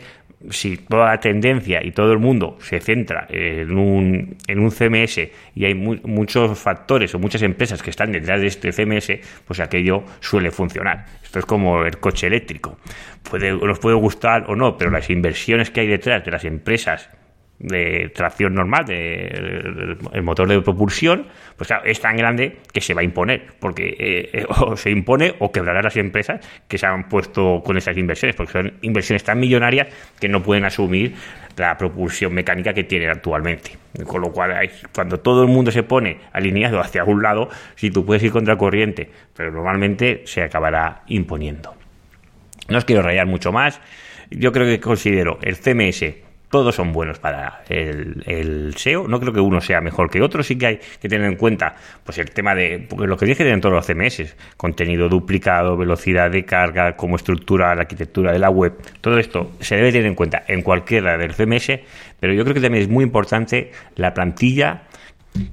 si 0.49 0.79
toda 0.79 1.07
la 1.07 1.21
tendencia 1.21 1.85
y 1.85 1.93
todo 1.93 2.13
el 2.13 2.19
mundo 2.19 2.57
se 2.61 2.81
centra 2.81 3.27
en 3.29 3.77
un, 3.77 4.37
en 4.47 4.59
un 4.59 4.71
CMS 4.71 5.19
y 5.55 5.65
hay 5.65 5.75
muchos 5.75 6.59
factores 6.59 7.15
o 7.15 7.19
muchas 7.19 7.43
empresas 7.43 7.83
que 7.83 7.91
están 7.91 8.13
detrás 8.13 8.41
de 8.41 8.47
este 8.47 8.73
CMS, 8.73 9.13
pues 9.47 9.61
aquello 9.61 10.05
suele 10.21 10.51
funcionar. 10.51 11.05
Esto 11.23 11.41
es 11.41 11.45
como 11.45 11.85
el 11.85 11.99
coche 11.99 12.27
eléctrico. 12.27 12.79
Puede, 13.23 13.53
nos 13.53 13.79
puede 13.79 13.97
gustar 13.97 14.45
o 14.49 14.57
no, 14.57 14.79
pero 14.79 14.91
las 14.91 15.11
inversiones 15.11 15.71
que 15.71 15.81
hay 15.81 15.87
detrás 15.87 16.25
de 16.25 16.31
las 16.31 16.45
empresas 16.45 17.11
de 17.61 18.11
tracción 18.15 18.55
normal, 18.55 18.87
de, 18.87 19.97
el 20.13 20.23
motor 20.23 20.49
de 20.49 20.61
propulsión, 20.63 21.27
pues 21.57 21.69
claro, 21.69 21.85
es 21.85 22.01
tan 22.01 22.17
grande 22.17 22.57
que 22.73 22.81
se 22.81 22.95
va 22.95 23.03
a 23.03 23.05
imponer, 23.05 23.49
porque 23.61 23.95
eh, 24.33 24.47
o 24.49 24.77
se 24.77 24.91
impone 24.91 25.35
o 25.39 25.53
quebrará 25.53 25.83
las 25.83 25.97
empresas 25.97 26.41
que 26.67 26.79
se 26.79 26.87
han 26.87 27.09
puesto 27.09 27.63
con 27.63 27.77
esas 27.77 27.97
inversiones, 27.99 28.35
porque 28.35 28.53
son 28.53 28.73
inversiones 28.81 29.23
tan 29.25 29.39
millonarias 29.39 29.89
que 30.19 30.29
no 30.29 30.43
pueden 30.43 30.65
asumir 30.65 31.15
la 31.57 31.77
propulsión 31.77 32.33
mecánica 32.33 32.73
que 32.73 32.85
tienen 32.85 33.11
actualmente. 33.11 33.73
Con 34.07 34.23
lo 34.23 34.33
cual, 34.33 34.71
cuando 34.95 35.21
todo 35.21 35.43
el 35.43 35.49
mundo 35.49 35.71
se 35.71 35.83
pone 35.83 36.19
alineado 36.33 36.81
hacia 36.81 37.05
un 37.05 37.23
lado, 37.23 37.51
si 37.75 37.91
tú 37.91 38.07
puedes 38.07 38.23
ir 38.23 38.31
contra 38.31 38.57
corriente, 38.57 39.11
pero 39.37 39.51
normalmente 39.51 40.23
se 40.25 40.43
acabará 40.43 41.03
imponiendo. 41.09 41.75
No 42.69 42.79
os 42.79 42.87
quiero 42.87 43.03
rayar 43.03 43.27
mucho 43.27 43.53
más. 43.53 43.81
Yo 44.31 44.53
creo 44.53 44.67
que 44.67 44.81
considero 44.81 45.39
el 45.43 45.57
CMS 45.57 46.30
todos 46.51 46.75
son 46.75 46.93
buenos 46.93 47.19
para 47.21 47.63
el, 47.69 48.75
SEO. 48.77 49.07
No 49.07 49.21
creo 49.21 49.33
que 49.33 49.41
uno 49.41 49.61
sea 49.61 49.81
mejor 49.81 50.11
que 50.11 50.21
otro. 50.21 50.43
Sí 50.43 50.59
que 50.59 50.67
hay 50.67 50.81
que 51.01 51.09
tener 51.09 51.27
en 51.27 51.37
cuenta 51.37 51.77
pues 52.05 52.19
el 52.19 52.31
tema 52.33 52.55
de 52.55 52.89
lo 52.99 53.17
que 53.17 53.25
dije 53.25 53.49
en 53.49 53.61
todos 53.61 53.75
los 53.75 53.87
CMS, 53.87 54.37
contenido 54.57 55.09
duplicado, 55.09 55.77
velocidad 55.77 56.31
de 56.31 56.45
carga, 56.45 56.97
cómo 56.97 57.17
estructura 57.17 57.75
la 57.75 57.83
arquitectura 57.83 58.33
de 58.33 58.41
la 58.41 58.51
web. 58.51 58.75
Todo 59.01 59.19
esto 59.19 59.53
se 59.61 59.77
debe 59.77 59.93
tener 59.93 60.07
en 60.07 60.17
cuenta 60.17 60.43
en 60.49 60.63
cualquiera 60.63 61.17
del 61.17 61.35
CMS, 61.35 61.81
pero 62.19 62.33
yo 62.33 62.43
creo 62.43 62.55
que 62.55 62.61
también 62.61 62.83
es 62.83 62.91
muy 62.91 63.05
importante 63.05 63.71
la 63.95 64.13
plantilla 64.13 64.83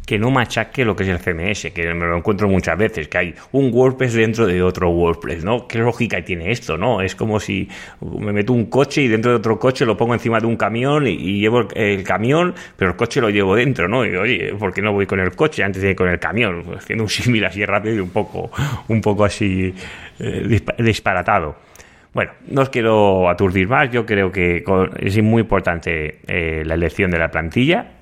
que 0.06 0.18
no 0.18 0.32
machaque 0.32 0.84
lo 0.84 0.96
que 0.96 1.04
es 1.04 1.10
el 1.10 1.20
CMS, 1.20 1.72
que 1.72 1.94
me 1.94 2.06
lo 2.06 2.18
encuentro 2.18 2.48
muchas 2.48 2.78
veces, 2.78 3.08
que 3.08 3.18
hay 3.18 3.36
un 3.52 3.72
WordPress 3.72 4.14
dentro 4.14 4.48
de 4.48 4.62
otro 4.62 4.90
WordPress, 4.90 5.44
¿no? 5.44 5.68
¿Qué 5.68 5.80
lógica 5.80 6.24
tiene 6.24 6.52
esto, 6.52 6.78
no? 6.78 7.02
Es 7.02 7.16
como 7.16 7.40
si 7.40 7.70
me 8.02 8.34
meto 8.34 8.54
un 8.54 8.66
coche 8.66 9.04
y 9.04 9.08
dentro 9.08 9.32
de 9.32 9.38
otro 9.38 9.60
coche 9.60 9.86
lo 9.86 9.96
pongo 9.96 10.14
encima 10.14 10.40
de 10.40 10.48
un 10.48 10.58
camión 10.58 11.06
y, 11.08 11.40
llevo 11.40 11.68
el, 11.76 12.04
camión, 12.04 12.56
pero 12.76 12.92
el 12.92 12.98
coche 12.98 13.22
lo 13.22 13.30
llevo 13.30 13.56
dentro, 13.56 13.88
¿no? 13.88 14.06
Y 14.06 14.16
oye, 14.16 14.54
¿por 14.58 14.74
qué 14.74 14.82
no 14.82 14.94
voy 14.94 15.06
con 15.06 15.20
el 15.20 15.36
coche 15.36 15.64
antes 15.64 15.82
de 15.82 15.92
ir 15.92 15.96
con 15.96 16.10
el 16.10 16.20
camión? 16.20 16.64
Haciendo 16.76 17.04
un 17.04 17.10
símil 17.10 17.46
así 17.46 17.64
rápido 17.64 17.96
y 17.96 18.00
un 18.00 18.10
poco, 18.10 18.50
un 18.88 19.02
poco 19.02 19.26
así 19.26 19.74
eh, 20.20 20.60
disparatado. 20.80 21.56
Bueno, 22.14 22.32
no 22.48 22.62
os 22.64 22.70
quiero 22.70 23.30
aturdir 23.30 23.68
más, 23.68 23.92
yo 23.92 24.06
creo 24.06 24.32
que 24.32 24.64
es 25.00 25.22
muy 25.22 25.42
importante 25.42 26.20
eh, 26.26 26.64
la 26.66 26.74
elección 26.74 27.12
de 27.12 27.20
la 27.20 27.30
plantilla, 27.30 27.97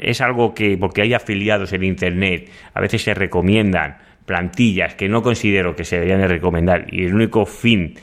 es 0.00 0.20
algo 0.20 0.54
que, 0.54 0.76
porque 0.78 1.02
hay 1.02 1.14
afiliados 1.14 1.72
en 1.72 1.84
Internet, 1.84 2.50
a 2.74 2.80
veces 2.80 3.02
se 3.02 3.14
recomiendan 3.14 3.98
plantillas 4.26 4.94
que 4.94 5.08
no 5.08 5.22
considero 5.22 5.74
que 5.74 5.84
se 5.84 5.96
deberían 5.96 6.20
de 6.20 6.28
recomendar 6.28 6.86
y 6.92 7.04
el 7.04 7.14
único 7.14 7.44
fin 7.46 7.94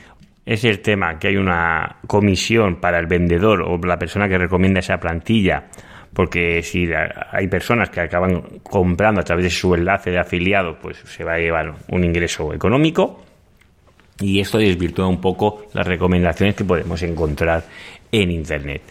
es 0.44 0.64
el 0.64 0.80
tema 0.80 1.18
que 1.18 1.28
hay 1.28 1.36
una 1.36 1.96
comisión 2.06 2.80
para 2.80 2.98
el 2.98 3.06
vendedor 3.06 3.62
o 3.62 3.78
la 3.78 3.98
persona 3.98 4.28
que 4.28 4.38
recomienda 4.38 4.80
esa 4.80 4.98
plantilla 4.98 5.68
porque 6.12 6.62
si 6.62 6.88
hay 7.32 7.48
personas 7.48 7.90
que 7.90 8.00
acaban 8.00 8.60
comprando 8.62 9.20
a 9.20 9.24
través 9.24 9.44
de 9.44 9.50
su 9.50 9.74
enlace 9.74 10.10
de 10.10 10.18
afiliado, 10.18 10.78
pues 10.80 10.98
se 10.98 11.22
va 11.22 11.34
a 11.34 11.38
llevar 11.38 11.74
un 11.90 12.04
ingreso 12.04 12.52
económico 12.52 13.22
y 14.20 14.40
esto 14.40 14.58
desvirtúa 14.58 15.06
un 15.06 15.20
poco 15.20 15.66
las 15.74 15.86
recomendaciones 15.86 16.56
que 16.56 16.64
podemos 16.64 17.00
encontrar 17.02 17.64
en 18.10 18.30
Internet. 18.30 18.82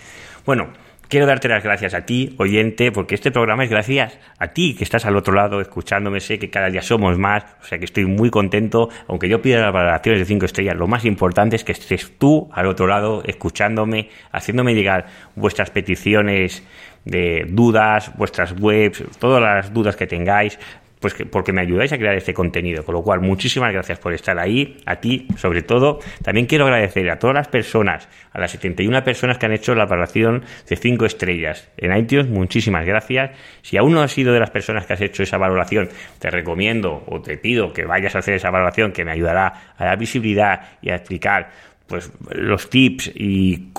Bueno, 0.45 0.69
Quiero 1.09 1.25
darte 1.25 1.47
las 1.47 1.63
gracias 1.63 1.93
a 1.93 2.01
ti, 2.01 2.35
oyente, 2.37 2.91
porque 2.91 3.15
este 3.15 3.31
programa 3.31 3.63
es 3.63 3.69
gracias 3.69 4.19
a 4.39 4.47
ti 4.49 4.75
que 4.75 4.83
estás 4.83 5.05
al 5.05 5.15
otro 5.15 5.33
lado 5.33 5.61
escuchándome. 5.61 6.19
Sé 6.19 6.37
que 6.37 6.49
cada 6.49 6.69
día 6.69 6.81
somos 6.81 7.17
más, 7.17 7.45
o 7.61 7.63
sea 7.63 7.77
que 7.79 7.85
estoy 7.85 8.05
muy 8.05 8.29
contento. 8.29 8.89
Aunque 9.07 9.29
yo 9.29 9.41
pida 9.41 9.61
las 9.61 9.71
valoraciones 9.71 10.19
de 10.19 10.25
5 10.25 10.45
estrellas, 10.45 10.75
lo 10.75 10.87
más 10.87 11.05
importante 11.05 11.55
es 11.55 11.63
que 11.63 11.71
estés 11.71 12.17
tú 12.17 12.49
al 12.51 12.67
otro 12.67 12.87
lado 12.87 13.23
escuchándome, 13.23 14.09
haciéndome 14.33 14.75
llegar 14.75 15.05
vuestras 15.35 15.71
peticiones 15.71 16.67
de 17.05 17.45
dudas, 17.47 18.11
vuestras 18.17 18.53
webs, 18.59 19.01
todas 19.17 19.41
las 19.41 19.73
dudas 19.73 19.95
que 19.95 20.07
tengáis, 20.07 20.59
pues 20.99 21.15
porque 21.31 21.53
me 21.53 21.61
ayudáis 21.61 21.93
a 21.93 21.97
crear 21.97 22.15
este 22.15 22.33
contenido. 22.33 22.83
Con 22.83 22.95
lo 22.95 23.03
cual, 23.03 23.21
muchísimas 23.21 23.71
gracias 23.71 23.99
por 23.99 24.13
estar 24.13 24.39
ahí, 24.39 24.77
a 24.85 24.97
ti 24.97 25.27
sobre 25.37 25.61
todo. 25.61 25.99
También 26.23 26.47
quiero 26.47 26.65
agradecer 26.65 27.09
a 27.09 27.19
todas 27.19 27.35
las 27.35 27.47
personas, 27.47 28.07
a 28.31 28.39
las 28.39 28.51
71 28.51 29.03
personas 29.03 29.37
que 29.37 29.45
han 29.45 29.53
hecho 29.53 29.75
la 29.75 29.85
valoración 29.85 30.43
de 30.67 30.75
5 30.75 31.05
estrellas 31.05 31.69
en 31.77 31.95
iTunes. 31.95 32.27
Muchísimas 32.27 32.85
gracias. 32.85 33.31
Si 33.61 33.77
aún 33.77 33.93
no 33.93 34.01
has 34.01 34.11
sido 34.11 34.33
de 34.33 34.39
las 34.39 34.49
personas 34.49 34.85
que 34.85 34.93
has 34.93 35.01
hecho 35.01 35.23
esa 35.23 35.37
valoración, 35.37 35.89
te 36.19 36.29
recomiendo 36.29 37.03
o 37.07 37.21
te 37.21 37.37
pido 37.37 37.73
que 37.73 37.85
vayas 37.85 38.15
a 38.15 38.19
hacer 38.19 38.35
esa 38.35 38.49
valoración 38.49 38.91
que 38.91 39.05
me 39.05 39.11
ayudará 39.11 39.73
a 39.77 39.85
dar 39.85 39.97
visibilidad 39.97 40.61
y 40.81 40.89
a 40.89 40.95
explicar 40.95 41.49
pues 41.87 42.11
los 42.31 42.69
tips 42.69 43.11
y, 43.15 43.71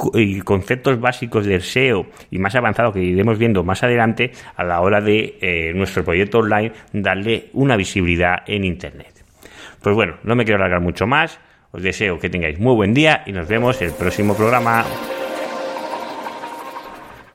conceptos 0.44 0.98
básicos 1.00 1.44
del 1.44 1.62
SEO 1.62 2.06
y 2.30 2.38
más 2.38 2.54
avanzado 2.54 2.92
que 2.92 3.00
iremos 3.00 3.38
viendo 3.38 3.62
más 3.62 3.82
adelante 3.82 4.32
a 4.56 4.64
la 4.64 4.80
hora 4.80 5.00
de 5.00 5.38
eh, 5.40 5.72
nuestro 5.74 6.04
proyecto 6.04 6.38
online 6.38 6.72
darle 6.92 7.50
una 7.52 7.76
visibilidad 7.76 8.38
en 8.46 8.64
Internet. 8.64 9.24
Pues 9.82 9.94
bueno, 9.94 10.16
no 10.24 10.34
me 10.34 10.44
quiero 10.44 10.58
alargar 10.58 10.80
mucho 10.80 11.06
más, 11.06 11.38
os 11.70 11.82
deseo 11.82 12.18
que 12.18 12.30
tengáis 12.30 12.58
muy 12.58 12.74
buen 12.74 12.94
día 12.94 13.22
y 13.26 13.32
nos 13.32 13.46
vemos 13.46 13.80
el 13.82 13.92
próximo 13.92 14.34
programa. 14.34 14.84